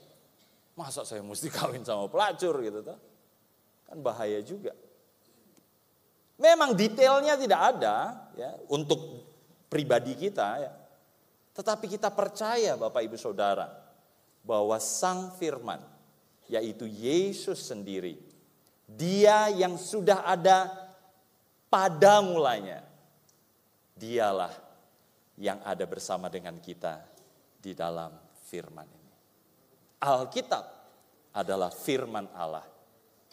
Masa 0.76 1.05
saya 1.05 1.24
mesti 1.24 1.48
kawin 1.57 1.85
sama 1.85 2.09
pelacur 2.09 2.57
gitu 2.61 2.81
tuh. 2.85 2.98
Kan 3.88 4.00
bahaya 4.00 4.40
juga. 4.40 4.72
Memang 6.37 6.76
detailnya 6.76 7.37
tidak 7.40 7.61
ada 7.76 8.29
ya 8.37 8.52
untuk 8.68 9.24
pribadi 9.72 10.12
kita 10.16 10.48
ya. 10.61 10.72
Tetapi 11.57 11.88
kita 11.88 12.12
percaya 12.12 12.76
Bapak 12.76 13.00
Ibu 13.00 13.16
Saudara 13.16 13.86
bahwa 14.47 14.79
Sang 14.79 15.35
Firman, 15.35 15.83
yaitu 16.47 16.87
Yesus 16.87 17.67
sendiri, 17.67 18.23
Dia 18.87 19.51
yang 19.51 19.75
sudah 19.75 20.23
ada 20.23 20.71
pada 21.67 22.23
mulanya, 22.23 22.87
Dialah 23.99 24.55
yang 25.37 25.59
ada 25.67 25.85
bersama 25.85 26.31
dengan 26.31 26.57
kita 26.63 27.03
di 27.61 27.75
dalam 27.75 28.13
firman 28.47 28.87
ini. 28.87 29.15
Alkitab 30.01 30.65
adalah 31.37 31.73
firman 31.73 32.29
Allah. 32.33 32.65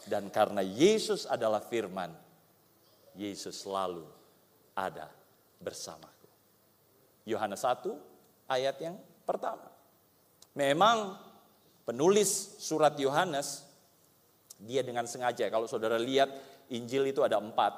Dan 0.03 0.27
karena 0.27 0.59
Yesus 0.59 1.23
adalah 1.23 1.63
firman, 1.63 2.11
Yesus 3.15 3.63
selalu 3.63 4.03
ada 4.75 5.07
bersamaku. 5.63 6.27
Yohanes 7.23 7.63
1 7.63 8.51
ayat 8.51 8.75
yang 8.83 8.95
pertama. 9.23 9.72
Memang 10.53 11.17
penulis 11.83 12.61
surat 12.61 12.93
Yohanes 12.95 13.65
dia 14.61 14.85
dengan 14.85 15.03
sengaja 15.09 15.49
kalau 15.49 15.65
saudara 15.65 15.97
lihat 15.97 16.29
Injil 16.71 17.09
itu 17.09 17.25
ada 17.25 17.41
empat, 17.41 17.73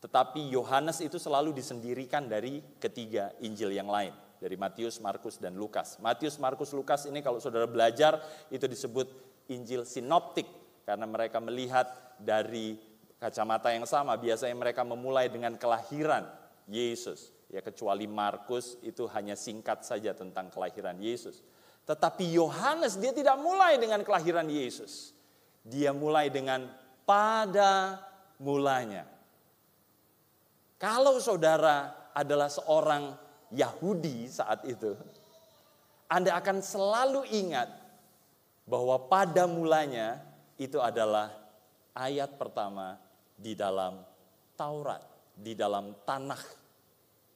tetapi 0.00 0.48
Yohanes 0.48 1.02
itu 1.04 1.18
selalu 1.20 1.52
disendirikan 1.52 2.30
dari 2.30 2.62
ketiga 2.80 3.34
Injil 3.42 3.74
yang 3.74 3.90
lain 3.90 4.14
dari 4.40 4.56
Matius, 4.56 4.98
Markus 5.04 5.36
dan 5.36 5.54
Lukas. 5.54 6.00
Matius, 6.00 6.40
Markus, 6.40 6.72
Lukas 6.72 7.04
ini 7.04 7.20
kalau 7.20 7.38
saudara 7.38 7.68
belajar 7.68 8.18
itu 8.48 8.64
disebut 8.64 9.06
Injil 9.52 9.84
sinoptik 9.84 10.48
karena 10.88 11.04
mereka 11.04 11.38
melihat 11.38 12.16
dari 12.16 12.80
kacamata 13.20 13.68
yang 13.70 13.84
sama. 13.84 14.16
Biasanya 14.16 14.56
mereka 14.56 14.82
memulai 14.82 15.28
dengan 15.28 15.60
kelahiran 15.60 16.24
Yesus. 16.64 17.36
Ya 17.52 17.60
kecuali 17.60 18.08
Markus 18.08 18.80
itu 18.80 19.04
hanya 19.12 19.36
singkat 19.36 19.84
saja 19.84 20.16
tentang 20.16 20.48
kelahiran 20.48 20.96
Yesus. 20.96 21.44
Tetapi 21.88 22.24
Yohanes 22.36 23.00
dia 23.00 23.10
tidak 23.10 23.40
mulai 23.40 23.80
dengan 23.80 24.00
kelahiran 24.04 24.46
Yesus. 24.46 25.12
Dia 25.66 25.92
mulai 25.92 26.32
dengan 26.32 26.68
pada 27.04 28.00
mulanya. 28.40 29.04
Kalau 30.80 31.20
saudara 31.20 32.08
adalah 32.16 32.48
seorang 32.48 33.12
Yahudi 33.52 34.30
saat 34.30 34.64
itu, 34.64 34.96
Anda 36.08 36.38
akan 36.40 36.64
selalu 36.64 37.28
ingat 37.28 37.68
bahwa 38.64 38.96
pada 39.10 39.44
mulanya 39.44 40.22
itu 40.56 40.80
adalah 40.80 41.34
ayat 41.92 42.38
pertama 42.40 42.96
di 43.36 43.52
dalam 43.52 44.00
Taurat, 44.56 45.00
di 45.36 45.52
dalam 45.56 45.96
tanah 46.04 46.42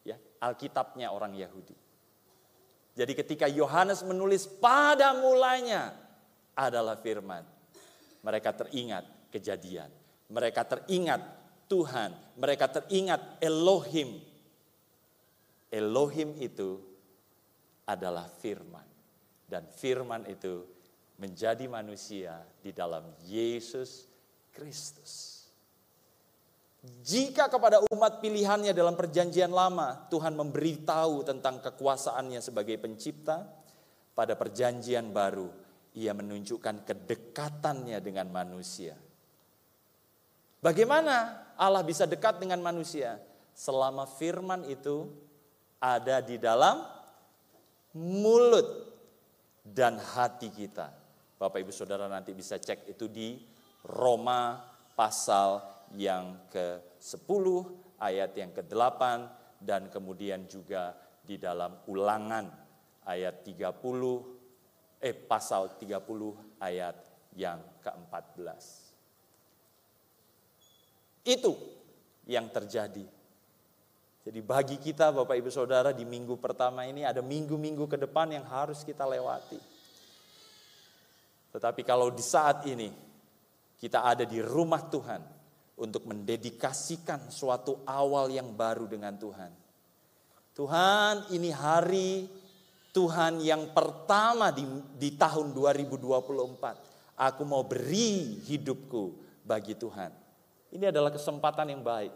ya, 0.04 0.16
Alkitabnya 0.40 1.12
orang 1.12 1.32
Yahudi. 1.36 1.83
Jadi 2.94 3.12
ketika 3.18 3.50
Yohanes 3.50 4.06
menulis 4.06 4.46
pada 4.46 5.10
mulanya 5.18 5.90
adalah 6.54 6.94
firman. 6.94 7.42
Mereka 8.22 8.54
teringat 8.54 9.04
kejadian. 9.34 9.90
Mereka 10.30 10.62
teringat 10.62 11.20
Tuhan. 11.66 12.14
Mereka 12.38 12.70
teringat 12.70 13.42
Elohim. 13.42 14.22
Elohim 15.74 16.38
itu 16.38 16.78
adalah 17.82 18.30
firman. 18.30 18.86
Dan 19.44 19.66
firman 19.74 20.24
itu 20.30 20.62
menjadi 21.18 21.66
manusia 21.66 22.46
di 22.62 22.70
dalam 22.70 23.10
Yesus 23.26 24.06
Kristus. 24.54 25.33
Jika 26.84 27.48
kepada 27.48 27.80
umat 27.88 28.20
pilihannya 28.20 28.76
dalam 28.76 28.92
perjanjian 28.92 29.48
lama 29.48 30.04
Tuhan 30.12 30.36
memberitahu 30.36 31.24
tentang 31.24 31.64
kekuasaannya 31.64 32.44
sebagai 32.44 32.76
pencipta, 32.76 33.48
pada 34.12 34.36
perjanjian 34.36 35.08
baru 35.08 35.48
ia 35.96 36.12
menunjukkan 36.12 36.84
kedekatannya 36.84 37.98
dengan 38.04 38.28
manusia. 38.28 39.00
Bagaimana 40.60 41.48
Allah 41.56 41.80
bisa 41.80 42.04
dekat 42.04 42.36
dengan 42.40 42.60
manusia? 42.60 43.16
Selama 43.56 44.04
firman 44.04 44.68
itu 44.68 45.08
ada 45.80 46.20
di 46.20 46.36
dalam 46.36 46.84
mulut 47.96 48.92
dan 49.64 49.96
hati 49.96 50.52
kita. 50.52 50.92
Bapak 51.40 51.64
Ibu 51.64 51.72
Saudara 51.72 52.08
nanti 52.08 52.36
bisa 52.36 52.60
cek 52.60 52.92
itu 52.92 53.08
di 53.08 53.40
Roma 53.84 54.60
pasal 54.96 55.73
yang 55.94 56.50
ke-10, 56.50 57.46
ayat 57.98 58.32
yang 58.34 58.50
ke-8, 58.52 59.02
dan 59.62 59.88
kemudian 59.88 60.44
juga 60.50 60.92
di 61.24 61.40
dalam 61.40 61.80
ulangan 61.88 62.50
ayat 63.08 63.46
30, 63.46 65.00
eh 65.00 65.16
pasal 65.16 65.80
30 65.80 66.60
ayat 66.60 66.96
yang 67.36 67.60
ke-14. 67.80 68.64
Itu 71.24 71.52
yang 72.28 72.52
terjadi. 72.52 73.04
Jadi 74.24 74.40
bagi 74.40 74.80
kita 74.80 75.12
Bapak 75.12 75.36
Ibu 75.36 75.52
Saudara 75.52 75.92
di 75.92 76.08
minggu 76.08 76.40
pertama 76.40 76.88
ini 76.88 77.04
ada 77.04 77.20
minggu-minggu 77.20 77.84
ke 77.84 78.00
depan 78.00 78.32
yang 78.32 78.44
harus 78.48 78.80
kita 78.80 79.04
lewati. 79.04 79.60
Tetapi 81.52 81.84
kalau 81.84 82.08
di 82.08 82.24
saat 82.24 82.64
ini 82.64 82.88
kita 83.76 84.00
ada 84.00 84.24
di 84.24 84.40
rumah 84.40 84.80
Tuhan, 84.88 85.33
untuk 85.74 86.06
mendedikasikan 86.06 87.30
suatu 87.30 87.82
awal 87.86 88.30
yang 88.30 88.54
baru 88.54 88.86
dengan 88.86 89.18
Tuhan. 89.18 89.50
Tuhan, 90.54 91.34
ini 91.34 91.50
hari 91.50 92.30
Tuhan 92.94 93.42
yang 93.42 93.74
pertama 93.74 94.54
di, 94.54 94.62
di 94.94 95.18
tahun 95.18 95.50
2024. 95.50 97.18
Aku 97.18 97.42
mau 97.42 97.66
beri 97.66 98.38
hidupku 98.46 99.18
bagi 99.42 99.74
Tuhan. 99.74 100.14
Ini 100.70 100.94
adalah 100.94 101.10
kesempatan 101.10 101.74
yang 101.74 101.82
baik 101.82 102.14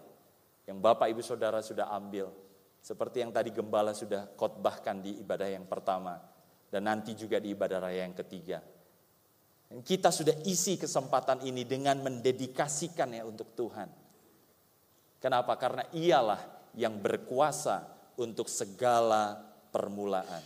yang 0.70 0.78
Bapak 0.78 1.10
Ibu 1.10 1.22
Saudara 1.22 1.58
sudah 1.62 1.90
ambil. 1.90 2.30
Seperti 2.78 3.26
yang 3.26 3.34
tadi 3.34 3.50
gembala 3.50 3.90
sudah 3.90 4.30
khotbahkan 4.38 5.02
di 5.02 5.18
ibadah 5.18 5.50
yang 5.50 5.66
pertama 5.66 6.22
dan 6.70 6.86
nanti 6.86 7.16
juga 7.18 7.42
di 7.42 7.56
ibadah 7.56 7.82
raya 7.82 8.06
yang 8.06 8.14
ketiga. 8.14 8.62
Dan 9.68 9.84
kita 9.84 10.08
sudah 10.08 10.32
isi 10.48 10.80
kesempatan 10.80 11.44
ini 11.44 11.68
dengan 11.68 12.00
mendedikasikannya 12.00 13.20
untuk 13.20 13.52
Tuhan. 13.52 13.88
Kenapa? 15.20 15.60
Karena 15.60 15.84
ialah 15.92 16.40
yang 16.72 16.96
berkuasa 16.96 17.84
untuk 18.16 18.48
segala 18.48 19.36
permulaan. 19.68 20.40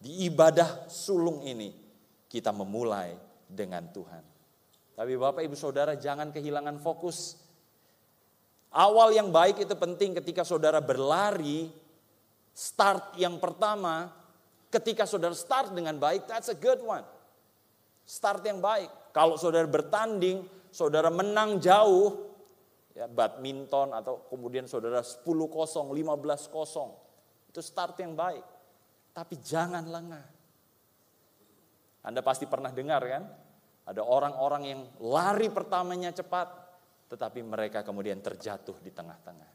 Di 0.00 0.24
ibadah 0.24 0.88
sulung 0.88 1.44
ini 1.44 1.76
kita 2.24 2.56
memulai 2.56 3.12
dengan 3.44 3.84
Tuhan. 3.92 4.24
Tapi 4.96 5.12
Bapak 5.16 5.44
Ibu 5.44 5.56
Saudara 5.58 5.92
jangan 6.00 6.32
kehilangan 6.32 6.80
fokus. 6.80 7.36
Awal 8.72 9.12
yang 9.12 9.28
baik 9.28 9.66
itu 9.66 9.74
penting 9.76 10.16
ketika 10.22 10.46
saudara 10.46 10.78
berlari, 10.78 11.68
start 12.54 13.18
yang 13.18 13.36
pertama, 13.42 14.08
ketika 14.70 15.04
saudara 15.04 15.34
start 15.34 15.74
dengan 15.74 15.98
baik, 15.98 16.30
that's 16.30 16.48
a 16.48 16.56
good 16.56 16.78
one. 16.80 17.02
Start 18.10 18.42
yang 18.42 18.58
baik. 18.58 19.14
Kalau 19.14 19.38
saudara 19.38 19.70
bertanding, 19.70 20.42
saudara 20.74 21.14
menang 21.14 21.62
jauh, 21.62 22.34
ya 22.90 23.06
badminton 23.06 23.94
atau 23.94 24.26
kemudian 24.26 24.66
saudara 24.66 24.98
10-0, 24.98 25.30
15-0, 25.30 27.54
itu 27.54 27.60
start 27.62 28.02
yang 28.02 28.18
baik. 28.18 28.42
Tapi 29.14 29.38
jangan 29.38 29.86
lengah. 29.86 30.26
Anda 32.02 32.18
pasti 32.26 32.50
pernah 32.50 32.74
dengar 32.74 32.98
kan? 33.06 33.22
Ada 33.86 34.02
orang-orang 34.02 34.62
yang 34.66 34.82
lari 35.06 35.46
pertamanya 35.46 36.10
cepat, 36.10 36.50
tetapi 37.14 37.46
mereka 37.46 37.86
kemudian 37.86 38.18
terjatuh 38.18 38.74
di 38.82 38.90
tengah-tengah. 38.90 39.50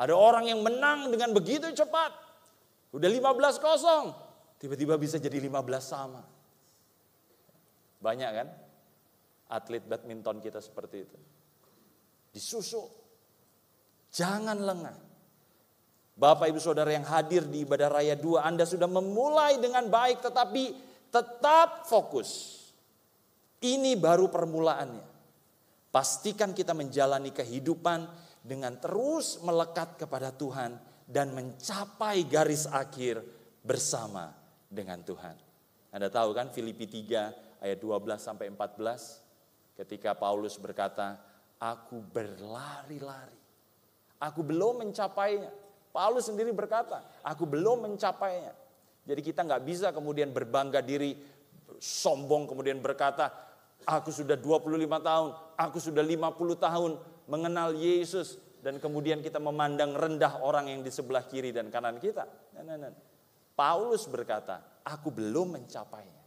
Ada 0.00 0.16
orang 0.16 0.48
yang 0.48 0.64
menang 0.64 1.12
dengan 1.12 1.36
begitu 1.36 1.68
cepat. 1.76 2.16
Udah 2.96 3.12
15 3.12 3.60
kosong, 3.60 4.16
tiba-tiba 4.56 4.96
bisa 4.96 5.20
jadi 5.20 5.36
15 5.36 5.84
sama. 5.84 6.39
Banyak 8.00 8.30
kan? 8.32 8.48
Atlet 9.52 9.84
badminton 9.84 10.40
kita 10.40 10.58
seperti 10.58 10.96
itu. 11.04 11.18
Disusuk. 12.32 12.88
Jangan 14.10 14.58
lengah. 14.58 14.96
Bapak 16.20 16.52
ibu 16.52 16.60
saudara 16.60 16.92
yang 16.92 17.06
hadir 17.08 17.48
di 17.48 17.64
ibadah 17.64 17.88
raya 17.88 18.12
2, 18.12 18.44
Anda 18.44 18.68
sudah 18.68 18.84
memulai 18.84 19.56
dengan 19.56 19.88
baik 19.88 20.20
tetapi 20.20 20.64
tetap 21.08 21.88
fokus. 21.88 22.60
Ini 23.60 23.96
baru 23.96 24.28
permulaannya. 24.28 25.04
Pastikan 25.90 26.52
kita 26.54 26.76
menjalani 26.76 27.34
kehidupan 27.34 28.04
dengan 28.40 28.78
terus 28.78 29.42
melekat 29.42 30.00
kepada 30.00 30.32
Tuhan 30.32 30.78
dan 31.04 31.34
mencapai 31.34 32.24
garis 32.30 32.64
akhir 32.70 33.20
bersama 33.60 34.30
dengan 34.70 35.02
Tuhan. 35.02 35.34
Anda 35.90 36.06
tahu 36.06 36.30
kan 36.30 36.54
Filipi 36.54 36.86
3 36.86 37.49
ayat 37.60 37.78
12 37.78 38.18
sampai 38.18 38.48
14 38.48 39.22
ketika 39.76 40.16
Paulus 40.16 40.56
berkata, 40.56 41.20
"Aku 41.60 42.00
berlari-lari. 42.00 43.38
Aku 44.20 44.40
belum 44.44 44.84
mencapainya." 44.84 45.52
Paulus 45.90 46.30
sendiri 46.30 46.54
berkata, 46.54 47.02
aku 47.26 47.42
belum 47.46 47.90
mencapainya. 47.90 48.54
Jadi 49.02 49.20
kita 49.26 49.42
nggak 49.42 49.62
bisa 49.66 49.90
kemudian 49.90 50.30
berbangga 50.30 50.78
diri, 50.78 51.18
sombong 51.82 52.46
kemudian 52.46 52.78
berkata, 52.78 53.26
aku 53.82 54.14
sudah 54.14 54.38
25 54.38 54.70
tahun, 55.02 55.28
aku 55.58 55.78
sudah 55.82 56.04
50 56.06 56.54
tahun 56.62 56.92
mengenal 57.26 57.74
Yesus. 57.74 58.38
Dan 58.60 58.76
kemudian 58.76 59.24
kita 59.24 59.40
memandang 59.40 59.96
rendah 59.96 60.44
orang 60.44 60.68
yang 60.68 60.84
di 60.84 60.92
sebelah 60.92 61.24
kiri 61.24 61.48
dan 61.48 61.72
kanan 61.72 61.96
kita. 61.96 62.28
Nah, 62.54 62.62
nah, 62.62 62.76
nah. 62.76 62.92
Paulus 63.56 64.04
berkata, 64.04 64.84
aku 64.84 65.08
belum 65.08 65.56
mencapainya. 65.56 66.19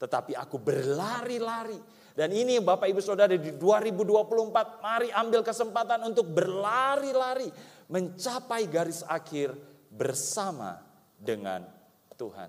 Tetapi 0.00 0.32
aku 0.32 0.56
berlari-lari. 0.56 1.76
Dan 2.16 2.32
ini 2.32 2.56
Bapak 2.58 2.88
Ibu 2.88 3.04
Saudara 3.04 3.36
di 3.36 3.52
2024, 3.54 4.80
mari 4.80 5.12
ambil 5.12 5.44
kesempatan 5.44 6.00
untuk 6.08 6.24
berlari-lari 6.32 7.52
mencapai 7.92 8.64
garis 8.66 9.04
akhir 9.04 9.52
bersama 9.92 10.80
dengan 11.20 11.68
Tuhan. 12.16 12.48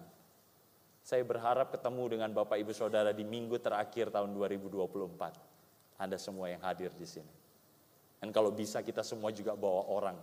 Saya 1.03 1.27
berharap 1.27 1.75
ketemu 1.75 2.03
dengan 2.07 2.29
Bapak 2.31 2.55
Ibu 2.55 2.71
Saudara 2.71 3.11
di 3.11 3.27
minggu 3.27 3.59
terakhir 3.59 4.15
tahun 4.15 4.31
2024. 4.31 5.99
Anda 5.99 6.15
semua 6.15 6.47
yang 6.47 6.63
hadir 6.63 6.89
di 6.95 7.03
sini. 7.03 7.33
Dan 8.21 8.29
kalau 8.31 8.53
bisa 8.53 8.79
kita 8.79 9.03
semua 9.03 9.33
juga 9.35 9.57
bawa 9.57 9.91
orang. 9.91 10.17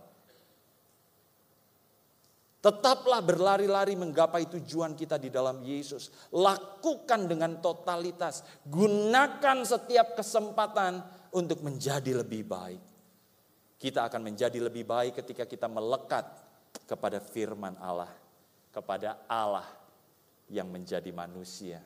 Tetaplah 2.59 3.23
berlari-lari 3.23 3.95
menggapai 3.95 4.51
tujuan 4.51 4.91
kita 4.91 5.15
di 5.15 5.31
dalam 5.31 5.63
Yesus. 5.63 6.11
Lakukan 6.35 7.23
dengan 7.31 7.63
totalitas. 7.63 8.43
Gunakan 8.67 9.63
setiap 9.63 10.19
kesempatan 10.19 10.99
untuk 11.31 11.63
menjadi 11.63 12.19
lebih 12.19 12.43
baik. 12.43 12.83
Kita 13.79 14.11
akan 14.11 14.27
menjadi 14.27 14.59
lebih 14.59 14.83
baik 14.83 15.23
ketika 15.23 15.47
kita 15.47 15.71
melekat 15.71 16.27
kepada 16.83 17.23
firman 17.23 17.79
Allah, 17.79 18.11
kepada 18.75 19.23
Allah 19.23 19.63
yang 20.51 20.67
menjadi 20.67 21.15
manusia. 21.15 21.79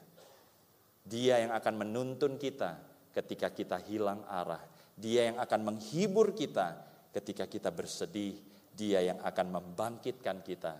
Dia 1.06 1.38
yang 1.44 1.54
akan 1.54 1.86
menuntun 1.86 2.42
kita 2.42 2.82
ketika 3.14 3.54
kita 3.54 3.78
hilang 3.78 4.26
arah. 4.26 4.64
Dia 4.98 5.30
yang 5.30 5.38
akan 5.38 5.62
menghibur 5.70 6.34
kita 6.34 6.82
ketika 7.14 7.46
kita 7.46 7.70
bersedih. 7.70 8.42
Dia 8.74 9.06
yang 9.06 9.22
akan 9.22 9.48
membangkitkan 9.54 10.42
kita 10.42 10.74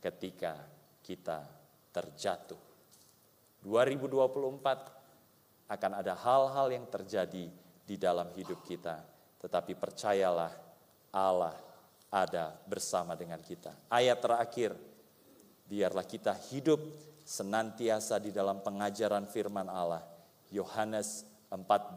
ketika 0.00 0.56
kita 1.04 1.44
terjatuh. 1.92 2.60
2024 3.64 5.68
akan 5.68 5.92
ada 5.96 6.12
hal-hal 6.16 6.68
yang 6.72 6.88
terjadi 6.88 7.48
di 7.84 7.96
dalam 7.96 8.28
hidup 8.36 8.60
kita 8.64 9.14
tetapi 9.44 9.76
percayalah 9.76 10.48
Allah 11.12 11.52
ada 12.08 12.56
bersama 12.64 13.12
dengan 13.12 13.36
kita. 13.44 13.76
Ayat 13.92 14.24
terakhir, 14.24 14.72
biarlah 15.68 16.08
kita 16.08 16.32
hidup 16.48 16.80
senantiasa 17.28 18.16
di 18.16 18.32
dalam 18.32 18.64
pengajaran 18.64 19.28
firman 19.28 19.68
Allah. 19.68 20.00
Yohanes 20.48 21.28
14 21.52 21.92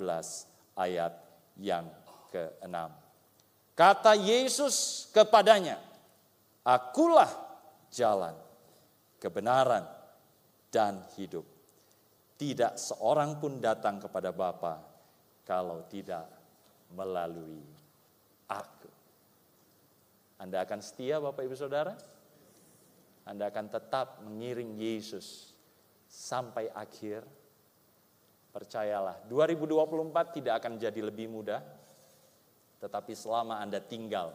ayat 0.76 1.16
yang 1.56 1.88
ke-6. 2.36 3.07
Kata 3.78 4.17
Yesus 4.17 5.05
kepadanya, 5.13 5.78
Akulah 6.65 7.30
jalan, 7.93 8.34
kebenaran, 9.21 9.86
dan 10.73 11.05
hidup. 11.13 11.45
Tidak 12.38 12.73
seorang 12.73 13.38
pun 13.38 13.61
datang 13.61 14.01
kepada 14.01 14.34
Bapa 14.34 14.82
kalau 15.45 15.86
tidak 15.86 16.25
melalui 16.97 17.61
aku. 18.49 18.89
Anda 20.41 20.65
akan 20.65 20.80
setia 20.82 21.21
Bapak 21.21 21.45
Ibu 21.45 21.55
Saudara? 21.57 21.93
Anda 23.30 23.53
akan 23.53 23.65
tetap 23.69 24.21
mengiring 24.25 24.73
Yesus 24.78 25.53
sampai 26.09 26.69
akhir. 26.73 27.25
Percayalah, 28.53 29.21
2024 29.30 30.38
tidak 30.41 30.53
akan 30.65 30.82
jadi 30.82 31.01
lebih 31.05 31.30
mudah. 31.30 31.61
Tetapi 32.78 33.13
selama 33.17 33.57
Anda 33.57 33.82
tinggal 33.82 34.34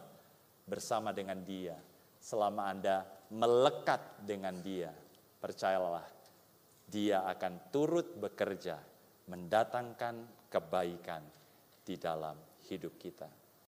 bersama 0.67 1.15
dengan 1.15 1.43
dia, 1.43 1.79
selama 2.19 2.67
Anda 2.67 3.07
melekat 3.31 4.23
dengan 4.23 4.59
dia, 4.59 4.91
percayalah, 5.39 6.07
dia 6.87 7.23
akan 7.27 7.71
turut 7.71 8.19
bekerja 8.19 8.79
mendatangkan 9.27 10.47
kebaikan 10.51 11.23
di 11.83 11.95
dalam 11.95 12.35
hidup 12.67 12.99
kita. 12.99 13.42